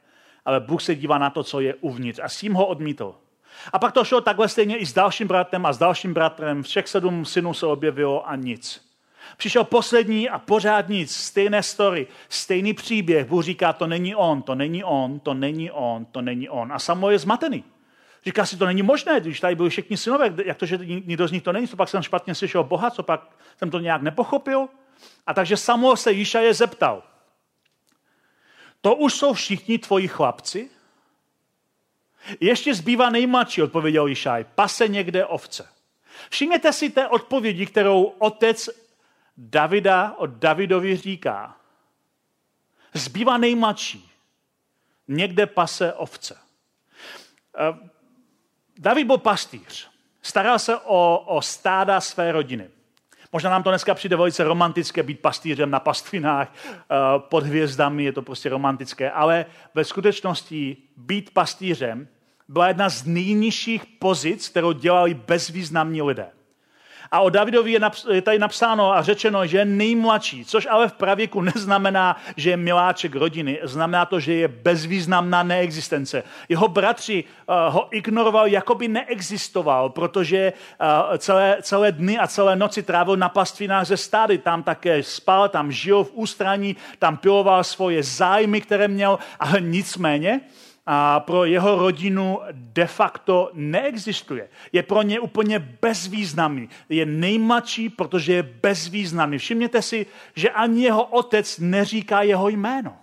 ale 0.45 0.59
Bůh 0.59 0.81
se 0.81 0.95
dívá 0.95 1.17
na 1.17 1.29
to, 1.29 1.43
co 1.43 1.59
je 1.59 1.75
uvnitř. 1.75 2.19
A 2.23 2.29
s 2.29 2.37
tím 2.37 2.53
ho 2.53 2.65
odmítl. 2.65 3.15
A 3.73 3.79
pak 3.79 3.93
to 3.93 4.03
šlo 4.03 4.21
takhle 4.21 4.49
stejně 4.49 4.77
i 4.77 4.85
s 4.85 4.93
dalším 4.93 5.27
bratrem 5.27 5.65
a 5.65 5.73
s 5.73 5.77
dalším 5.77 6.13
bratrem. 6.13 6.63
Všech 6.63 6.87
sedm 6.87 7.25
synů 7.25 7.53
se 7.53 7.65
objevilo 7.65 8.29
a 8.29 8.35
nic. 8.35 8.86
Přišel 9.37 9.63
poslední 9.63 10.29
a 10.29 10.39
pořád 10.39 10.89
nic, 10.89 11.15
stejné 11.15 11.63
story, 11.63 12.07
stejný 12.29 12.73
příběh. 12.73 13.27
Bůh 13.27 13.43
říká, 13.43 13.73
to 13.73 13.87
není 13.87 14.15
on, 14.15 14.41
to 14.41 14.55
není 14.55 14.83
on, 14.83 15.19
to 15.19 15.33
není 15.33 15.71
on, 15.71 16.05
to 16.05 16.21
není 16.21 16.49
on. 16.49 16.73
A 16.73 16.79
Samuel 16.79 17.11
je 17.11 17.19
zmatený. 17.19 17.63
Říká 18.25 18.45
si, 18.45 18.57
to 18.57 18.65
není 18.65 18.83
možné, 18.83 19.19
když 19.19 19.39
tady 19.39 19.55
byli 19.55 19.69
všichni 19.69 19.97
synové, 19.97 20.33
jak 20.45 20.57
to, 20.57 20.65
že 20.65 20.77
nikdo 20.77 21.27
z 21.27 21.31
nich 21.31 21.43
to 21.43 21.51
není, 21.51 21.67
co 21.67 21.77
pak 21.77 21.89
jsem 21.89 22.03
špatně 22.03 22.35
slyšel 22.35 22.63
Boha, 22.63 22.91
co 22.91 23.03
pak 23.03 23.29
jsem 23.57 23.71
to 23.71 23.79
nějak 23.79 24.01
nepochopil. 24.01 24.67
A 25.27 25.33
takže 25.33 25.57
Samuel 25.57 25.95
se 25.95 26.11
Jíšaje 26.11 26.53
zeptal, 26.53 27.03
to 28.81 28.95
už 28.95 29.13
jsou 29.13 29.33
všichni 29.33 29.77
tvoji 29.77 30.07
chlapci? 30.07 30.69
Ještě 32.39 32.73
zbývá 32.73 33.09
nejmladší, 33.09 33.61
odpověděl 33.61 34.07
Jíšaj, 34.07 34.45
pase 34.55 34.87
někde 34.87 35.25
ovce. 35.25 35.69
Všimněte 36.29 36.73
si 36.73 36.89
té 36.89 37.07
odpovědi, 37.07 37.65
kterou 37.65 38.03
otec 38.03 38.69
Davida 39.37 40.13
od 40.17 40.29
Davidovi 40.29 40.97
říká. 40.97 41.55
Zbývá 42.93 43.37
nejmladší, 43.37 44.11
někde 45.07 45.45
pase 45.45 45.93
ovce. 45.93 46.37
Eh, 47.57 47.89
David 48.77 49.07
byl 49.07 49.17
pastýř. 49.17 49.89
Staral 50.21 50.59
se 50.59 50.77
o, 50.77 51.23
o 51.25 51.41
stáda 51.41 52.01
své 52.01 52.31
rodiny. 52.31 52.69
Možná 53.31 53.49
nám 53.49 53.63
to 53.63 53.69
dneska 53.69 53.93
přijde 53.93 54.15
velice 54.15 54.43
romantické 54.43 55.03
být 55.03 55.19
pastýřem 55.19 55.71
na 55.71 55.79
pastvinách 55.79 56.53
eh, 56.67 56.85
pod 57.17 57.43
hvězdami, 57.43 58.03
je 58.03 58.13
to 58.13 58.21
prostě 58.21 58.49
romantické, 58.49 59.11
ale 59.11 59.45
ve 59.73 59.83
skutečnosti 59.83 60.77
být 60.97 61.33
pastýřem 61.33 62.07
byla 62.47 62.67
jedna 62.67 62.89
z 62.89 63.05
nejnižších 63.05 63.85
pozic, 63.85 64.49
kterou 64.49 64.71
dělali 64.71 65.13
bezvýznamní 65.13 66.01
lidé. 66.01 66.31
A 67.11 67.19
o 67.19 67.29
Davidovi 67.29 67.71
je, 67.71 67.79
naps- 67.79 68.11
je 68.11 68.21
tady 68.21 68.39
napsáno 68.39 68.93
a 68.93 69.01
řečeno, 69.01 69.47
že 69.47 69.57
je 69.57 69.65
nejmladší, 69.65 70.45
což 70.45 70.67
ale 70.71 70.87
v 70.87 70.93
pravěku 70.93 71.41
neznamená, 71.41 72.17
že 72.35 72.49
je 72.49 72.57
miláček 72.57 73.15
rodiny. 73.15 73.59
Znamená 73.63 74.05
to, 74.05 74.19
že 74.19 74.33
je 74.33 74.47
bezvýznamná 74.47 75.43
neexistence. 75.43 76.23
Jeho 76.49 76.67
bratři 76.67 77.23
uh, 77.23 77.55
ho 77.73 77.87
ignorovali, 77.91 78.51
jako 78.51 78.75
by 78.75 78.87
neexistoval, 78.87 79.89
protože 79.89 80.53
uh, 80.81 81.17
celé, 81.17 81.57
celé 81.61 81.91
dny 81.91 82.17
a 82.17 82.27
celé 82.27 82.55
noci 82.55 82.83
trávil 82.83 83.17
na 83.17 83.29
pastvinách 83.29 83.87
ze 83.87 83.97
stády. 83.97 84.37
Tam 84.37 84.63
také 84.63 85.03
spal, 85.03 85.49
tam 85.49 85.71
žil 85.71 86.03
v 86.03 86.11
ústraní, 86.13 86.75
tam 86.99 87.17
piloval 87.17 87.63
svoje 87.63 88.03
zájmy, 88.03 88.61
které 88.61 88.87
měl, 88.87 89.19
ale 89.39 89.61
nicméně 89.61 90.41
a 90.87 91.19
pro 91.19 91.45
jeho 91.45 91.75
rodinu 91.75 92.39
de 92.51 92.87
facto 92.87 93.51
neexistuje. 93.53 94.49
Je 94.71 94.83
pro 94.83 95.01
ně 95.01 95.19
úplně 95.19 95.59
bezvýznamný. 95.59 96.69
Je 96.89 97.05
nejmladší, 97.05 97.89
protože 97.89 98.33
je 98.33 98.43
bezvýznamný. 98.43 99.37
Všimněte 99.37 99.81
si, 99.81 100.05
že 100.35 100.49
ani 100.49 100.83
jeho 100.83 101.03
otec 101.03 101.59
neříká 101.59 102.21
jeho 102.21 102.49
jméno. 102.49 102.97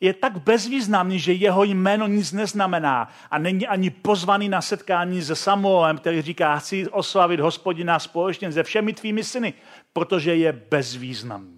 Je 0.00 0.14
tak 0.14 0.38
bezvýznamný, 0.38 1.18
že 1.18 1.32
jeho 1.32 1.64
jméno 1.64 2.06
nic 2.06 2.32
neznamená 2.32 3.08
a 3.30 3.38
není 3.38 3.66
ani 3.66 3.90
pozvaný 3.90 4.48
na 4.48 4.62
setkání 4.62 5.22
se 5.22 5.36
Samuelem, 5.36 5.98
který 5.98 6.22
říká, 6.22 6.58
chci 6.58 6.88
oslavit 6.88 7.40
hospodina 7.40 7.98
společně 7.98 8.52
se 8.52 8.62
všemi 8.62 8.92
tvými 8.92 9.24
syny, 9.24 9.54
protože 9.92 10.34
je 10.34 10.52
bezvýznamný. 10.52 11.57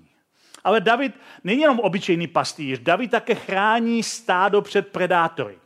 Ale 0.64 0.80
David 0.80 1.14
není 1.44 1.60
jenom 1.60 1.80
obyčejný 1.80 2.26
pastýř, 2.26 2.78
David 2.78 3.10
také 3.10 3.34
chrání 3.34 4.02
stádo 4.02 4.62
před 4.62 4.88
predátory. 4.88 5.58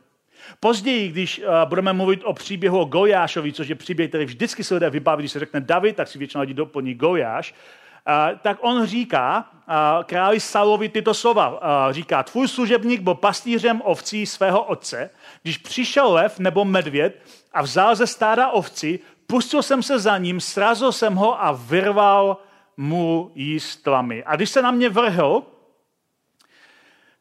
Později, 0.59 1.09
když 1.09 1.39
uh, 1.39 1.45
budeme 1.69 1.93
mluvit 1.93 2.21
o 2.23 2.33
příběhu 2.33 2.79
o 2.79 2.85
Gojášovi, 2.85 3.53
což 3.53 3.67
je 3.67 3.75
příběh, 3.75 4.09
který 4.09 4.25
vždycky 4.25 4.63
se 4.63 4.73
lidé 4.73 4.89
vybaví, 4.89 5.21
když 5.21 5.31
se 5.31 5.39
řekne 5.39 5.61
David, 5.61 5.95
tak 5.95 6.07
si 6.07 6.17
většinou 6.17 6.41
lidí 6.41 6.53
doplní 6.53 6.93
Gojáš, 6.93 7.53
uh, 7.53 8.37
tak 8.39 8.57
on 8.61 8.85
říká 8.85 9.49
uh, 9.51 10.03
králi 10.03 10.39
Saulovi 10.39 10.89
tyto 10.89 11.13
slova. 11.13 11.59
Říká, 11.91 12.23
tvůj 12.23 12.47
služebník 12.47 13.01
byl 13.01 13.15
pastýřem 13.15 13.81
ovcí 13.85 14.25
svého 14.25 14.63
otce, 14.63 15.09
když 15.41 15.57
přišel 15.57 16.13
lev 16.13 16.39
nebo 16.39 16.65
medvěd 16.65 17.21
a 17.53 17.61
vzal 17.61 17.95
ze 17.95 18.07
stáda 18.07 18.49
ovci, 18.49 18.99
pustil 19.27 19.63
jsem 19.63 19.83
se 19.83 19.99
za 19.99 20.17
ním, 20.17 20.39
srazil 20.39 20.91
jsem 20.91 21.15
ho 21.15 21.43
a 21.43 21.51
vyrval 21.51 22.37
mu 22.77 23.31
jístlami. 23.35 24.23
A 24.23 24.35
když 24.35 24.49
se 24.49 24.61
na 24.61 24.71
mě 24.71 24.89
vrhl, 24.89 25.43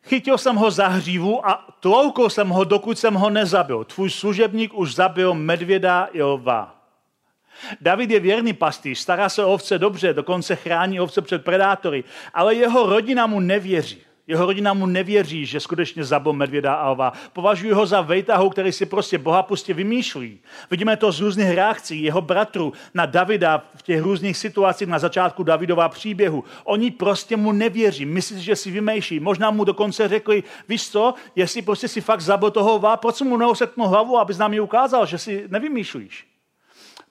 chytil 0.03 0.39
jsem 0.39 0.57
ho 0.57 0.71
za 0.71 0.89
hřívu 0.89 1.49
a 1.49 1.67
tloukl 1.81 2.31
jsem 2.31 2.49
ho, 2.49 2.65
dokud 2.65 2.99
jsem 2.99 3.15
ho 3.15 3.31
nezabil. 3.31 3.85
Tvůj 3.85 4.11
služebník 4.11 4.75
už 4.75 4.95
zabil 4.95 5.35
medvěda 5.35 6.09
i 6.13 6.23
lva. 6.23 6.81
David 7.81 8.11
je 8.11 8.21
věrný 8.21 8.53
pastýř, 8.53 8.99
stará 8.99 9.29
se 9.29 9.45
o 9.45 9.53
ovce 9.53 9.79
dobře, 9.79 10.13
dokonce 10.13 10.57
chrání 10.57 11.01
ovce 11.01 11.23
před 11.23 11.45
predátory, 11.45 12.05
ale 12.35 12.55
jeho 12.55 12.87
rodina 12.87 13.27
mu 13.27 13.41
nevěří. 13.41 14.03
Jeho 14.27 14.47
rodina 14.47 14.75
mu 14.75 14.87
nevěří, 14.87 15.47
že 15.47 15.61
skutečně 15.61 16.05
zabil 16.05 16.33
medvěda 16.33 16.75
alva. 16.75 17.13
Považují 17.33 17.73
ho 17.73 17.87
za 17.87 18.01
vejtahu, 18.01 18.51
který 18.51 18.73
si 18.73 18.87
prostě 18.87 19.19
boha 19.19 19.43
pustě 19.43 19.75
vymýšlí. 19.75 20.39
Vidíme 20.71 20.97
to 20.97 21.13
z 21.13 21.21
různých 21.21 21.51
reakcí 21.51 22.03
jeho 22.03 22.21
bratru 22.21 22.73
na 22.95 23.07
Davida 23.07 23.63
v 23.77 23.83
těch 23.83 24.03
různých 24.03 24.37
situacích 24.37 24.89
na 24.89 24.99
začátku 24.99 25.43
Davidova 25.43 25.89
příběhu. 25.89 26.45
Oni 26.65 26.91
prostě 26.91 27.37
mu 27.37 27.53
nevěří, 27.53 28.07
myslí, 28.07 28.43
že 28.43 28.57
si 28.57 28.71
vymýšlí. 28.71 29.21
Možná 29.21 29.51
mu 29.51 29.65
dokonce 29.65 30.09
řekli, 30.09 30.43
víš 30.69 30.91
co, 30.91 31.15
jestli 31.37 31.63
prostě 31.63 31.89
si 31.89 32.01
fakt 32.01 32.21
zabil 32.21 32.51
toho 32.51 32.75
lva, 32.75 32.97
proč 32.97 33.21
mu 33.21 33.37
neosetnul 33.37 33.89
hlavu, 33.89 34.19
abys 34.19 34.39
nám 34.39 34.53
ji 34.53 34.61
ukázal, 34.61 35.07
že 35.07 35.19
si 35.19 35.45
nevymýšlíš. 35.49 36.27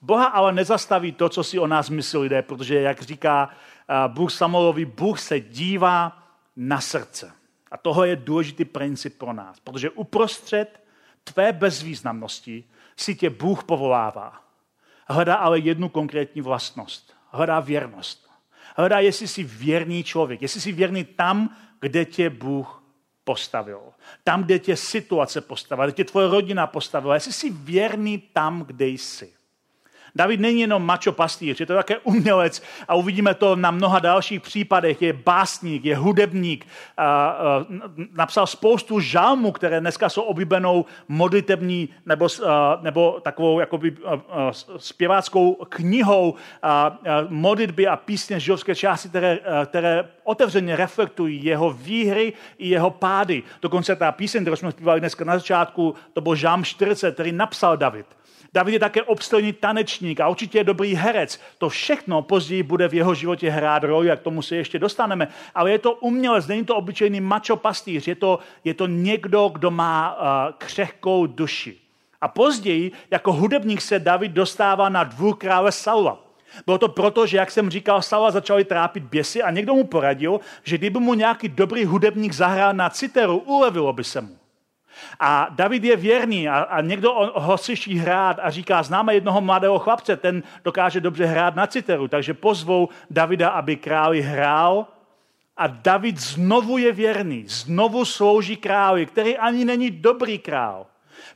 Boha 0.02 0.24
ale 0.24 0.52
nezastaví 0.52 1.12
to, 1.12 1.28
co 1.28 1.44
si 1.44 1.58
o 1.58 1.66
nás 1.66 1.90
myslí 1.90 2.18
lidé, 2.18 2.42
protože, 2.42 2.80
jak 2.80 3.02
říká 3.02 3.50
Bůh 4.08 4.32
Samuelovi, 4.32 4.84
Bůh 4.84 5.20
se 5.20 5.40
dívá 5.40 6.23
na 6.56 6.80
srdce. 6.80 7.32
A 7.70 7.76
tohle 7.76 8.08
je 8.08 8.16
důležitý 8.16 8.64
princip 8.64 9.18
pro 9.18 9.32
nás, 9.32 9.60
protože 9.60 9.90
uprostřed 9.90 10.84
tvé 11.24 11.52
bezvýznamnosti 11.52 12.64
si 12.96 13.14
tě 13.14 13.30
Bůh 13.30 13.64
povolává. 13.64 14.44
Hledá 15.06 15.34
ale 15.34 15.58
jednu 15.58 15.88
konkrétní 15.88 16.42
vlastnost. 16.42 17.14
Hledá 17.30 17.60
věrnost. 17.60 18.30
Hledá, 18.76 19.00
jestli 19.00 19.28
jsi 19.28 19.42
věrný 19.42 20.04
člověk, 20.04 20.42
jestli 20.42 20.60
jsi 20.60 20.72
věrný 20.72 21.04
tam, 21.04 21.56
kde 21.80 22.04
tě 22.04 22.30
Bůh 22.30 22.82
postavil. 23.24 23.80
Tam, 24.24 24.44
kde 24.44 24.58
tě 24.58 24.76
situace 24.76 25.40
postavila, 25.40 25.86
kde 25.86 25.92
tě 25.92 26.04
tvoje 26.04 26.28
rodina 26.28 26.66
postavila. 26.66 27.14
Jestli 27.14 27.32
jsi 27.32 27.50
věrný 27.50 28.18
tam, 28.18 28.64
kde 28.64 28.86
jsi. 28.86 29.33
David 30.16 30.40
není 30.40 30.60
jenom 30.60 30.86
mačo 30.86 31.12
pastýř, 31.12 31.60
je 31.60 31.66
to 31.66 31.74
také 31.74 31.98
umělec 31.98 32.62
a 32.88 32.94
uvidíme 32.94 33.34
to 33.34 33.56
na 33.56 33.70
mnoha 33.70 33.98
dalších 33.98 34.40
případech. 34.40 35.02
Je 35.02 35.12
básník, 35.12 35.84
je 35.84 35.96
hudebník, 35.96 36.66
a, 36.96 37.28
a, 37.28 37.66
napsal 38.12 38.46
spoustu 38.46 39.00
žalmů, 39.00 39.52
které 39.52 39.80
dneska 39.80 40.08
jsou 40.08 40.22
oblíbenou 40.22 40.84
modlitební 41.08 41.88
nebo, 42.06 42.28
a, 42.46 42.78
nebo 42.82 43.20
takovou 43.22 43.60
jakoby, 43.60 43.96
a, 44.04 44.12
a, 44.12 44.52
zpěváckou 44.76 45.54
knihou 45.68 46.34
a, 46.62 46.70
a, 46.86 46.96
modlitby 47.28 47.86
a 47.86 47.96
písně 47.96 48.40
židovské 48.40 48.74
části, 48.74 49.08
které, 49.08 49.38
a, 49.38 49.66
které 49.66 50.08
otevřeně 50.24 50.76
reflektují 50.76 51.44
jeho 51.44 51.70
výhry 51.70 52.32
i 52.58 52.68
jeho 52.68 52.90
pády. 52.90 53.42
Dokonce 53.62 53.96
ta 53.96 54.12
píseň, 54.12 54.44
kterou 54.44 54.56
jsme 54.56 54.72
zpívali 54.72 55.00
dneska 55.00 55.24
na 55.24 55.38
začátku, 55.38 55.94
to 56.12 56.20
byl 56.20 56.34
žám 56.34 56.64
40, 56.64 57.14
který 57.14 57.32
napsal 57.32 57.76
David. 57.76 58.06
David 58.54 58.72
je 58.72 58.80
také 58.80 59.02
obstojný 59.02 59.52
tanečník 59.52 60.20
a 60.20 60.28
určitě 60.28 60.58
je 60.58 60.64
dobrý 60.64 60.94
herec. 60.94 61.40
To 61.58 61.68
všechno 61.68 62.22
později 62.22 62.62
bude 62.62 62.88
v 62.88 62.94
jeho 62.94 63.14
životě 63.14 63.50
hrát 63.50 63.84
roli, 63.84 64.06
jak 64.06 64.20
tomu 64.20 64.42
se 64.42 64.56
ještě 64.56 64.78
dostaneme. 64.78 65.28
Ale 65.54 65.70
je 65.70 65.78
to 65.78 65.92
umělec, 65.92 66.46
není 66.46 66.64
to 66.64 66.76
obyčejný 66.76 67.20
mačo 67.20 67.56
pastýř, 67.56 68.08
je 68.08 68.14
to, 68.14 68.38
je 68.64 68.74
to 68.74 68.86
někdo, 68.86 69.48
kdo 69.48 69.70
má 69.70 70.16
uh, 70.16 70.52
křehkou 70.58 71.26
duši. 71.26 71.76
A 72.20 72.28
později, 72.28 72.92
jako 73.10 73.32
hudebník 73.32 73.80
se 73.80 73.98
David 73.98 74.32
dostává 74.32 74.88
na 74.88 75.04
dvůr 75.04 75.36
krále 75.36 75.72
Saula. 75.72 76.18
Bylo 76.66 76.78
to 76.78 76.88
proto, 76.88 77.26
že, 77.26 77.36
jak 77.36 77.50
jsem 77.50 77.70
říkal, 77.70 78.02
Saula 78.02 78.30
začali 78.30 78.64
trápit 78.64 79.02
běsy 79.02 79.42
a 79.42 79.50
někdo 79.50 79.74
mu 79.74 79.84
poradil, 79.84 80.40
že 80.62 80.78
kdyby 80.78 80.98
mu 80.98 81.14
nějaký 81.14 81.48
dobrý 81.48 81.84
hudebník 81.84 82.32
zahrál 82.32 82.74
na 82.74 82.90
citeru, 82.90 83.38
ulevilo 83.38 83.92
by 83.92 84.04
se 84.04 84.20
mu. 84.20 84.43
A 85.20 85.46
David 85.50 85.84
je 85.84 85.96
věrný 85.96 86.48
a, 86.48 86.58
a 86.58 86.80
někdo 86.80 87.32
ho 87.34 87.58
slyší 87.58 87.98
hrát 87.98 88.38
a 88.42 88.50
říká, 88.50 88.82
známe 88.82 89.14
jednoho 89.14 89.40
mladého 89.40 89.78
chlapce, 89.78 90.16
ten 90.16 90.42
dokáže 90.64 91.00
dobře 91.00 91.26
hrát 91.26 91.56
na 91.56 91.66
citeru, 91.66 92.08
takže 92.08 92.34
pozvou 92.34 92.88
Davida, 93.10 93.48
aby 93.48 93.76
králi 93.76 94.22
hrál 94.22 94.86
a 95.56 95.66
David 95.66 96.18
znovu 96.18 96.78
je 96.78 96.92
věrný, 96.92 97.44
znovu 97.48 98.04
slouží 98.04 98.56
králi, 98.56 99.06
který 99.06 99.38
ani 99.38 99.64
není 99.64 99.90
dobrý 99.90 100.38
král. 100.38 100.86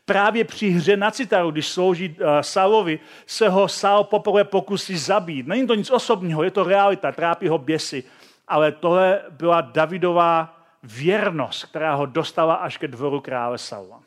Právě 0.04 0.44
při 0.44 0.70
hře 0.70 0.96
na 0.96 1.10
citaru, 1.10 1.50
když 1.50 1.68
slouží 1.68 2.08
uh, 2.08 2.26
Saulovi, 2.40 2.98
se 3.26 3.48
ho 3.48 3.68
Saul 3.68 4.04
poprvé 4.04 4.44
pokusí 4.44 4.98
zabít. 4.98 5.46
Není 5.46 5.66
to 5.66 5.74
nic 5.74 5.90
osobního, 5.90 6.42
je 6.42 6.50
to 6.50 6.64
realita, 6.64 7.12
trápí 7.12 7.48
ho 7.48 7.58
běsy. 7.58 8.04
Ale 8.48 8.72
tohle 8.72 9.20
byla 9.30 9.60
Davidová 9.60 10.57
věrnost, 10.82 11.64
která 11.64 11.94
ho 11.94 12.06
dostala 12.06 12.54
až 12.54 12.76
ke 12.76 12.88
dvoru 12.88 13.20
krále 13.20 13.58
Saula. 13.58 14.02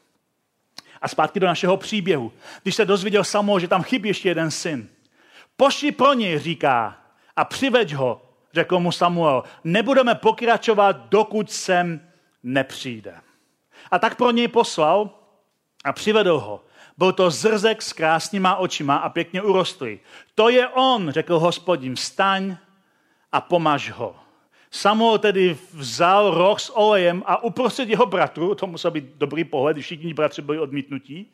A 1.02 1.08
zpátky 1.08 1.40
do 1.40 1.48
našeho 1.48 1.78
příběhu. 1.78 2.32
Když 2.64 2.76
se 2.76 2.86
dozvěděl 2.86 3.24
Samuel, 3.24 3.60
že 3.60 3.68
tam 3.68 3.84
chybí 3.84 4.10
ještě 4.10 4.30
jeden 4.30 4.52
syn, 4.52 4.90
pošli 5.58 5.92
pro 5.92 6.14
něj, 6.14 6.40
říká, 6.40 6.98
a 7.36 7.46
přiveď 7.46 7.94
ho, 7.94 8.22
řekl 8.54 8.80
mu 8.80 8.92
Samuel, 8.92 9.44
nebudeme 9.64 10.16
pokračovat, 10.16 11.10
dokud 11.10 11.52
sem 11.52 12.12
nepřijde. 12.44 13.16
A 13.92 14.00
tak 14.00 14.16
pro 14.16 14.32
něj 14.32 14.48
poslal 14.48 15.10
a 15.84 15.94
přivedl 15.94 16.40
ho. 16.40 16.64
Byl 16.98 17.12
to 17.12 17.30
zrzek 17.30 17.82
s 17.82 17.94
krásnýma 17.94 18.56
očima 18.56 18.96
a 18.96 19.10
pěkně 19.10 19.42
urostlý. 19.42 20.00
To 20.36 20.50
je 20.50 20.68
on, 20.68 21.12
řekl 21.12 21.40
hospodin, 21.40 21.96
vstaň 21.96 22.58
a 23.32 23.42
pomaž 23.42 23.92
ho. 23.92 24.16
Samuel 24.72 25.18
tedy 25.18 25.58
vzal 25.74 26.32
roh 26.34 26.60
s 26.60 26.78
olejem 26.78 27.24
a 27.26 27.44
uprostřed 27.44 27.90
jeho 27.90 28.06
bratru, 28.06 28.56
to 28.56 28.68
musel 28.68 28.92
být 28.92 29.06
dobrý 29.16 29.44
pohled, 29.44 29.78
všichni 29.78 30.14
bratři 30.14 30.42
byli 30.42 30.60
odmítnutí, 30.60 31.32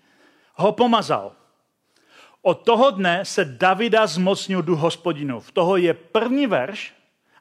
ho 0.56 0.72
pomazal. 0.72 1.32
Od 2.42 2.54
toho 2.66 2.92
dne 2.92 3.26
se 3.26 3.46
Davida 3.46 4.08
zmocnil 4.08 4.62
duch 4.62 4.80
hospodinův. 4.80 5.52
Toho 5.52 5.78
je 5.78 5.94
první 5.94 6.48
verš, 6.48 6.94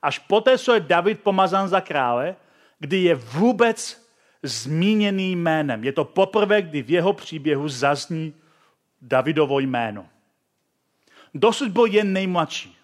až 0.03 0.19
poté, 0.19 0.59
co 0.59 0.75
je 0.75 0.81
David 0.81 1.21
pomazán 1.21 1.69
za 1.69 1.81
krále, 1.81 2.37
kdy 2.79 2.97
je 2.97 3.15
vůbec 3.15 4.07
zmíněný 4.43 5.37
jménem. 5.37 5.85
Je 5.85 5.93
to 5.93 6.05
poprvé, 6.05 6.63
kdy 6.63 6.83
v 6.83 6.91
jeho 6.91 7.13
příběhu 7.13 7.69
zazní 7.69 8.35
Davidovo 9.03 9.59
jméno. 9.59 10.07
Dosud 11.35 11.69
byl 11.69 11.87
jen 11.87 12.13
nejmladší, 12.13 12.77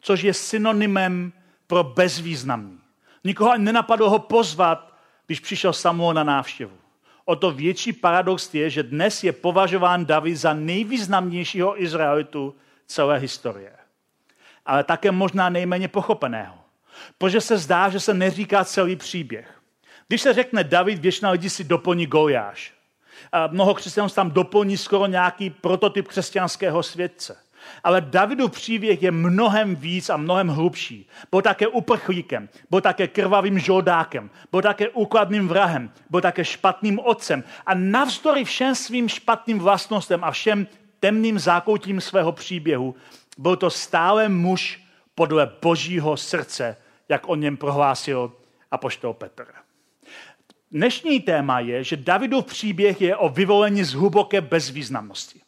což 0.00 0.22
je 0.22 0.34
synonymem 0.34 1.32
pro 1.72 1.84
bezvýznamný. 1.84 2.78
Nikoho 3.24 3.50
ani 3.50 3.64
nenapadlo 3.64 4.10
ho 4.10 4.18
pozvat, 4.18 4.92
když 5.26 5.40
přišel 5.40 5.72
Samuel 5.72 6.14
na 6.14 6.24
návštěvu. 6.24 6.76
O 7.24 7.36
to 7.36 7.50
větší 7.50 7.92
paradox 7.92 8.54
je, 8.54 8.70
že 8.70 8.82
dnes 8.82 9.24
je 9.24 9.32
považován 9.32 10.06
David 10.06 10.36
za 10.36 10.54
nejvýznamnějšího 10.54 11.82
Izraelitu 11.82 12.54
celé 12.86 13.18
historie. 13.18 13.72
Ale 14.66 14.84
také 14.84 15.10
možná 15.10 15.48
nejméně 15.48 15.88
pochopeného. 15.88 16.54
Protože 17.18 17.40
se 17.40 17.58
zdá, 17.58 17.88
že 17.88 18.00
se 18.00 18.14
neříká 18.14 18.64
celý 18.64 18.96
příběh. 18.96 19.60
Když 20.08 20.22
se 20.22 20.32
řekne 20.32 20.64
David, 20.64 20.98
většina 20.98 21.30
lidí 21.30 21.50
si 21.50 21.64
doplní 21.64 22.06
Goliáš. 22.06 22.72
A 23.32 23.46
mnoho 23.46 23.74
křesťanů 23.74 24.08
tam 24.08 24.30
doplní 24.30 24.76
skoro 24.76 25.06
nějaký 25.06 25.50
prototyp 25.50 26.08
křesťanského 26.08 26.82
světce. 26.82 27.41
Ale 27.84 28.00
Davidův 28.00 28.50
příběh 28.50 29.02
je 29.02 29.10
mnohem 29.10 29.76
víc 29.76 30.10
a 30.10 30.16
mnohem 30.16 30.48
hlubší. 30.48 31.08
Byl 31.30 31.42
také 31.42 31.66
uprchlíkem, 31.66 32.48
byl 32.70 32.80
také 32.80 33.08
krvavým 33.08 33.58
žoldákem, 33.58 34.30
byl 34.50 34.62
také 34.62 34.88
úkladným 34.88 35.48
vrahem, 35.48 35.90
byl 36.10 36.20
také 36.20 36.44
špatným 36.44 36.98
otcem. 36.98 37.44
A 37.66 37.74
navzdory 37.74 38.44
všem 38.44 38.74
svým 38.74 39.08
špatným 39.08 39.58
vlastnostem 39.58 40.24
a 40.24 40.30
všem 40.30 40.66
temným 41.00 41.38
zákoutím 41.38 42.00
svého 42.00 42.32
příběhu, 42.32 42.94
byl 43.38 43.56
to 43.56 43.70
stále 43.70 44.28
muž 44.28 44.82
podle 45.14 45.50
božího 45.62 46.16
srdce, 46.16 46.76
jak 47.08 47.28
o 47.28 47.34
něm 47.34 47.56
prohlásil 47.56 48.32
apoštol 48.70 49.14
Petr. 49.14 49.46
Dnešní 50.70 51.20
téma 51.20 51.60
je, 51.60 51.84
že 51.84 51.96
Davidův 51.96 52.44
příběh 52.44 53.00
je 53.00 53.16
o 53.16 53.28
vyvolení 53.28 53.84
z 53.84 53.92
hluboké 53.92 54.40
bezvýznamnosti. 54.40 55.41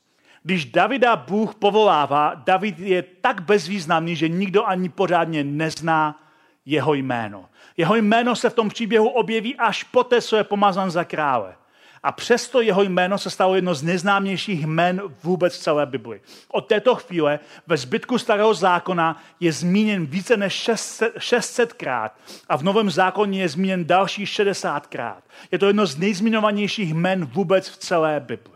Když 0.47 0.65
Davida 0.65 1.17
Bůh 1.17 1.55
povolává, 1.55 2.35
David 2.35 2.79
je 2.79 3.03
tak 3.03 3.41
bezvýznamný, 3.41 4.17
že 4.17 4.29
nikdo 4.29 4.67
ani 4.67 4.89
pořádně 4.89 5.45
nezná 5.45 6.21
jeho 6.67 6.95
jméno. 6.95 7.49
Jeho 7.77 7.97
jméno 7.97 8.37
se 8.37 8.51
v 8.51 8.55
tom 8.55 8.69
příběhu 8.69 9.09
objeví 9.09 9.57
až 9.57 9.83
poté, 9.85 10.23
co 10.23 10.37
je 10.37 10.45
pomazán 10.45 10.91
za 10.91 11.05
krále. 11.05 11.55
A 12.03 12.13
přesto 12.13 12.61
jeho 12.61 12.83
jméno 12.83 13.19
se 13.19 13.31
stalo 13.31 13.55
jedno 13.55 13.75
z 13.75 13.83
neznámějších 13.83 14.67
jmén 14.67 15.03
vůbec 15.23 15.57
v 15.57 15.63
celé 15.63 15.87
Bibli. 15.87 16.21
Od 16.49 16.61
této 16.61 16.95
chvíle 16.95 17.39
ve 17.67 17.77
zbytku 17.77 18.19
starého 18.19 18.55
zákona 18.55 19.23
je 19.41 19.53
zmíněn 19.53 20.07
více 20.07 20.37
než 20.37 20.53
600, 20.53 21.13
600 21.19 21.73
krát 21.73 22.19
a 22.49 22.57
v 22.57 22.63
novém 22.63 22.91
zákoně 22.91 23.41
je 23.41 23.49
zmíněn 23.49 23.85
další 23.85 24.27
60 24.27 24.87
krát. 24.87 25.25
Je 25.51 25.59
to 25.59 25.67
jedno 25.67 25.87
z 25.87 25.97
nejzmínovanějších 25.97 26.95
jmen 26.95 27.25
vůbec 27.25 27.69
v 27.69 27.77
celé 27.77 28.21
Bibli. 28.21 28.54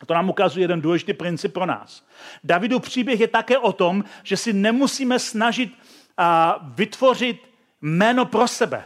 A 0.00 0.06
to 0.06 0.14
nám 0.14 0.30
ukazuje 0.30 0.64
jeden 0.64 0.80
důležitý 0.80 1.12
princip 1.12 1.52
pro 1.52 1.66
nás. 1.66 2.06
Davidův 2.44 2.82
příběh 2.82 3.20
je 3.20 3.28
také 3.28 3.58
o 3.58 3.72
tom, 3.72 4.04
že 4.22 4.36
si 4.36 4.52
nemusíme 4.52 5.18
snažit 5.18 5.72
a, 6.16 6.58
vytvořit 6.74 7.50
jméno 7.82 8.24
pro 8.24 8.48
sebe, 8.48 8.84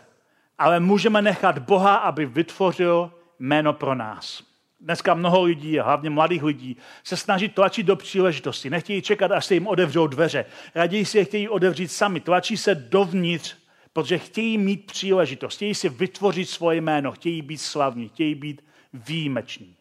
ale 0.59 0.81
můžeme 0.81 1.23
nechat 1.23 1.59
Boha, 1.59 1.95
aby 1.95 2.27
vytvořil 2.27 3.13
jméno 3.39 3.73
pro 3.73 3.95
nás. 3.95 4.43
Dneska 4.81 5.15
mnoho 5.15 5.43
lidí, 5.43 5.79
hlavně 5.79 6.11
mladých 6.11 6.43
lidí, 6.43 6.77
se 7.05 7.17
snaží 7.17 7.49
tlačit 7.49 7.87
do 7.87 7.97
příležitosti. 7.97 8.71
Nechtějí 8.71 9.03
čekat, 9.03 9.33
až 9.33 9.45
se 9.45 9.55
jim 9.55 9.67
otevřou 9.67 10.07
dveře. 10.07 10.45
Raději 10.75 11.05
si 11.05 11.19
je 11.19 11.25
chtějí 11.25 11.49
otevřít 11.49 11.89
sami. 11.89 12.21
Tlačí 12.21 12.57
se 12.57 12.75
dovnitř, 12.75 13.57
protože 13.93 14.19
chtějí 14.19 14.59
mít 14.59 14.87
příležitost. 14.87 15.57
Chtějí 15.57 15.75
si 15.75 15.89
vytvořit 15.89 16.49
svoje 16.49 16.81
jméno. 16.81 17.13
Chtějí 17.13 17.43
být 17.43 17.59
slavní. 17.59 18.09
Chtějí 18.09 18.35
být 18.35 18.65
výjimeční. 18.93 19.77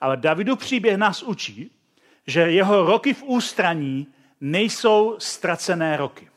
Ale 0.00 0.16
Davidu 0.16 0.56
příběh 0.56 0.96
nás 0.96 1.22
učí, 1.22 1.70
že 2.26 2.40
jeho 2.40 2.82
roky 2.82 3.14
v 3.14 3.22
ústraní 3.22 4.06
nejsou 4.40 5.16
ztracené 5.18 5.96
roky. 5.96 6.28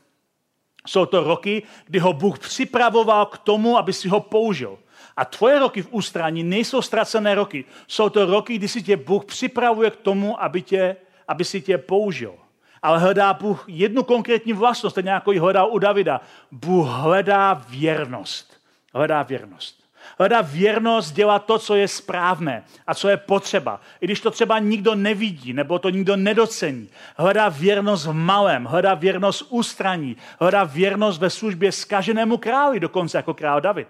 Jsou 0.87 1.05
to 1.05 1.23
roky, 1.23 1.63
kdy 1.85 1.99
ho 1.99 2.13
Bůh 2.13 2.39
připravoval 2.39 3.25
k 3.25 3.37
tomu, 3.37 3.77
aby 3.77 3.93
si 3.93 4.09
ho 4.09 4.19
použil. 4.19 4.77
A 5.17 5.25
tvoje 5.25 5.59
roky 5.59 5.81
v 5.81 5.87
ústraní 5.91 6.43
nejsou 6.43 6.81
ztracené 6.81 7.35
roky. 7.35 7.65
Jsou 7.87 8.09
to 8.09 8.25
roky, 8.25 8.55
kdy 8.55 8.67
si 8.67 8.83
tě 8.83 8.97
Bůh 8.97 9.25
připravuje 9.25 9.91
k 9.91 9.95
tomu, 9.95 10.43
aby, 10.43 10.61
tě, 10.61 10.95
aby 11.27 11.45
si 11.45 11.61
tě 11.61 11.77
použil. 11.77 12.35
Ale 12.81 12.99
hledá 12.99 13.33
Bůh 13.33 13.65
jednu 13.67 14.03
konkrétní 14.03 14.53
vlastnost, 14.53 14.95
ten 14.95 15.07
jako 15.07 15.31
ji 15.31 15.39
hledal 15.39 15.69
u 15.71 15.79
Davida. 15.79 16.21
Bůh 16.51 16.87
hledá 16.87 17.53
věrnost. 17.69 18.61
Hledá 18.93 19.23
věrnost. 19.23 19.84
Hledá 20.19 20.41
věrnost 20.41 21.11
dělat 21.11 21.45
to, 21.45 21.59
co 21.59 21.75
je 21.75 21.87
správné 21.87 22.63
a 22.87 22.95
co 22.95 23.09
je 23.09 23.17
potřeba. 23.17 23.81
I 24.01 24.05
když 24.05 24.19
to 24.19 24.31
třeba 24.31 24.59
nikdo 24.59 24.95
nevidí 24.95 25.53
nebo 25.53 25.79
to 25.79 25.89
nikdo 25.89 26.15
nedocení. 26.15 26.89
Hledá 27.17 27.49
věrnost 27.49 28.05
v 28.05 28.13
malém, 28.13 28.65
hledá 28.65 28.93
věrnost 28.93 29.47
ústraní, 29.49 30.17
hledá 30.39 30.63
věrnost 30.63 31.19
ve 31.19 31.29
službě 31.29 31.71
skaženému 31.71 32.37
králi, 32.37 32.79
dokonce 32.79 33.17
jako 33.17 33.33
král 33.33 33.61
David. 33.61 33.87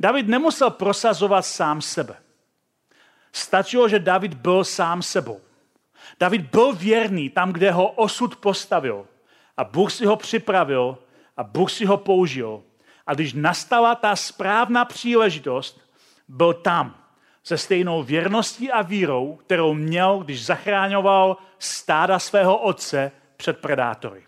David 0.00 0.28
nemusel 0.28 0.70
prosazovat 0.70 1.46
sám 1.46 1.82
sebe. 1.82 2.16
Stačilo, 3.32 3.88
že 3.88 3.98
David 3.98 4.34
byl 4.34 4.64
sám 4.64 5.02
sebou. 5.02 5.40
David 6.20 6.40
byl 6.40 6.72
věrný 6.72 7.30
tam, 7.30 7.52
kde 7.52 7.70
ho 7.70 7.88
osud 7.88 8.36
postavil. 8.36 9.06
A 9.56 9.64
Bůh 9.64 9.92
si 9.92 10.06
ho 10.06 10.16
připravil 10.16 10.98
a 11.36 11.42
Bůh 11.42 11.70
si 11.70 11.84
ho 11.84 11.96
použil 11.96 12.62
a 13.06 13.14
když 13.14 13.32
nastala 13.32 13.94
ta 13.94 14.16
správná 14.16 14.84
příležitost, 14.84 15.80
byl 16.28 16.54
tam 16.54 17.04
se 17.42 17.58
stejnou 17.58 18.02
věrností 18.02 18.70
a 18.70 18.82
vírou, 18.82 19.36
kterou 19.36 19.74
měl, 19.74 20.18
když 20.18 20.46
zachráňoval 20.46 21.36
stáda 21.58 22.18
svého 22.18 22.58
otce 22.58 23.12
před 23.36 23.58
predátory. 23.58 24.22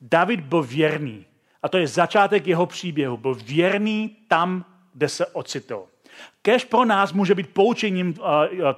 David 0.00 0.40
byl 0.40 0.62
věrný. 0.62 1.26
A 1.62 1.68
to 1.68 1.78
je 1.78 1.86
začátek 1.86 2.46
jeho 2.46 2.66
příběhu. 2.66 3.16
Byl 3.16 3.34
věrný 3.34 4.16
tam, 4.28 4.64
kde 4.94 5.08
se 5.08 5.26
ocitl. 5.26 5.86
Kež 6.42 6.64
pro 6.64 6.84
nás 6.84 7.12
může 7.12 7.34
být 7.34 7.54
poučením 7.54 8.14
uh, 8.18 8.26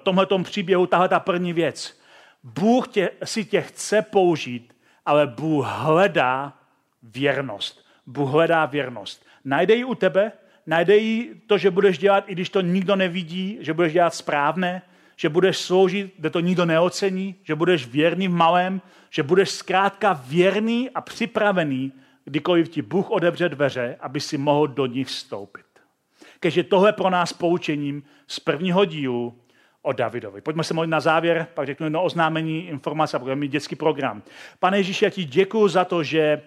tomhletom 0.03 0.45
příběhu 0.45 0.87
tahle 0.87 1.09
ta 1.09 1.21
první 1.21 1.53
věc. 1.53 2.01
Bůh 2.43 2.89
tě, 2.89 3.11
si 3.25 3.45
tě 3.45 3.61
chce 3.61 4.03
použít, 4.03 4.77
ale 5.07 5.27
Bůh 5.27 5.67
hledá 5.69 6.53
věrnost. 7.03 7.88
Bůh 8.09 8.31
hledá 8.31 8.67
věrnost. 8.67 9.27
Najde 9.45 9.75
ji 9.75 9.85
u 9.85 9.95
tebe, 9.95 10.33
najde 10.67 10.97
ji 10.97 11.35
to, 11.47 11.59
že 11.59 11.71
budeš 11.71 11.99
dělat, 11.99 12.25
i 12.27 12.33
když 12.33 12.51
to 12.51 12.61
nikdo 12.61 12.97
nevidí, 12.97 13.59
že 13.61 13.75
budeš 13.75 13.93
dělat 13.93 14.15
správné, 14.15 14.83
že 15.17 15.29
budeš 15.29 15.59
sloužit, 15.59 16.15
kde 16.19 16.31
to 16.31 16.41
nikdo 16.41 16.65
neocení, 16.65 17.35
že 17.43 17.55
budeš 17.55 17.87
věrný 17.87 18.29
v 18.29 18.33
malém, 18.33 18.81
že 19.11 19.23
budeš 19.23 19.51
zkrátka 19.51 20.23
věrný 20.27 20.91
a 20.91 21.01
připravený, 21.01 21.93
kdykoliv 22.25 22.69
ti 22.69 22.83
Bůh 22.83 23.11
odevře 23.11 23.49
dveře, 23.49 23.97
aby 24.01 24.21
si 24.21 24.39
mohl 24.39 24.69
do 24.69 24.87
nich 24.87 25.07
vstoupit. 25.07 25.65
Keďže 26.41 26.63
tohle 26.63 26.93
pro 26.93 27.11
nás 27.11 27.33
poučením 27.33 28.03
z 28.27 28.41
prvního 28.41 28.85
dílu 28.85 29.39
o 29.83 29.93
Davidovi. 29.93 30.41
Pojďme 30.41 30.65
se 30.65 30.75
modlit 30.75 30.91
na 30.91 31.01
závěr, 31.01 31.47
pak 31.55 31.67
řeknu 31.67 31.87
jedno 31.87 32.03
oznámení, 32.03 32.67
informace 32.67 33.17
a 33.17 33.21
budeme 33.21 33.41
mít 33.41 33.53
dětský 33.53 33.77
program. 33.77 34.23
Pane 34.59 34.79
Ježíši, 34.79 35.05
já 35.05 35.11
ti 35.11 35.25
děkuji 35.25 35.69
za 35.69 35.85
to, 35.85 36.03
že 36.03 36.43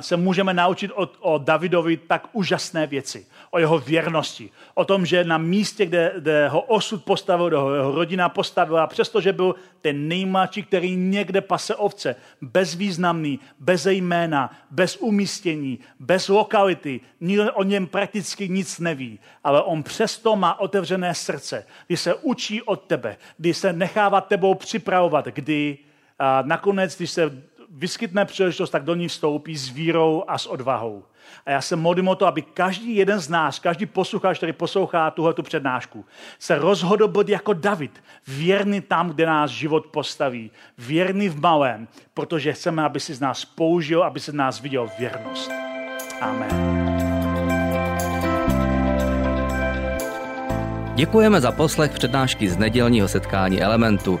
se 0.00 0.16
můžeme 0.16 0.54
naučit 0.54 0.90
od, 0.94 1.16
o 1.20 1.38
Davidovi 1.38 1.96
tak 1.96 2.28
úžasné 2.32 2.86
věci. 2.86 3.26
O 3.50 3.58
jeho 3.58 3.78
věrnosti. 3.78 4.50
O 4.74 4.84
tom, 4.84 5.06
že 5.06 5.24
na 5.24 5.38
místě, 5.38 5.86
kde, 5.86 6.12
kde 6.18 6.48
ho 6.48 6.60
osud 6.60 7.04
postavil, 7.04 7.48
kde 7.48 7.56
ho 7.56 7.74
jeho 7.74 7.92
rodina 7.92 8.28
postavila, 8.28 8.86
přestože 8.86 9.32
byl 9.32 9.54
ten 9.80 10.08
nejmladší, 10.08 10.62
který 10.62 10.96
někde 10.96 11.40
pase 11.40 11.74
ovce, 11.74 12.16
bezvýznamný, 12.40 13.40
bez 13.58 13.86
jména, 13.86 14.50
bez 14.70 14.96
umístění, 14.96 15.78
bez 16.00 16.28
lokality, 16.28 17.00
nikdo 17.20 17.52
o 17.52 17.62
něm 17.62 17.86
prakticky 17.86 18.48
nic 18.48 18.78
neví, 18.78 19.18
ale 19.44 19.62
on 19.62 19.82
přesto 19.82 20.36
má 20.36 20.60
otevřené 20.60 21.14
srdce, 21.14 21.66
kdy 21.86 21.96
se 21.96 22.14
učí 22.14 22.62
od 22.62 22.82
tebe, 22.82 23.16
kdy 23.38 23.54
se 23.54 23.72
nechává 23.72 24.20
tebou 24.20 24.54
připravovat, 24.54 25.24
kdy 25.24 25.78
a 26.18 26.42
nakonec, 26.42 26.96
když 26.96 27.10
se 27.10 27.30
vyskytne 27.70 28.24
příležitost, 28.24 28.70
tak 28.70 28.84
do 28.84 28.94
ní 28.94 29.08
vstoupí 29.08 29.56
s 29.56 29.68
vírou 29.68 30.24
a 30.28 30.38
s 30.38 30.46
odvahou. 30.46 31.04
A 31.46 31.50
já 31.50 31.60
se 31.60 31.76
modlím 31.76 32.08
o 32.08 32.14
to, 32.14 32.26
aby 32.26 32.42
každý 32.42 32.96
jeden 32.96 33.18
z 33.18 33.28
nás, 33.28 33.58
každý 33.58 33.86
posluchač, 33.86 34.36
který 34.36 34.52
poslouchá 34.52 35.10
tuhletu 35.10 35.42
přednášku, 35.42 36.04
se 36.38 36.58
rozhodl 36.58 37.08
být 37.08 37.28
jako 37.28 37.52
David, 37.52 38.02
věrný 38.28 38.80
tam, 38.80 39.10
kde 39.10 39.26
nás 39.26 39.50
život 39.50 39.86
postaví, 39.86 40.50
věrný 40.78 41.28
v 41.28 41.40
malém, 41.40 41.88
protože 42.14 42.52
chceme, 42.52 42.82
aby 42.82 43.00
si 43.00 43.14
z 43.14 43.20
nás 43.20 43.44
použil, 43.44 44.04
aby 44.04 44.20
si 44.20 44.30
z 44.30 44.34
nás 44.34 44.60
viděl 44.60 44.90
věrnost. 44.98 45.50
Amen. 46.20 46.86
Děkujeme 50.94 51.40
za 51.40 51.52
poslech 51.52 51.92
přednášky 51.92 52.48
z 52.48 52.56
nedělního 52.56 53.08
setkání 53.08 53.62
Elementu. 53.62 54.20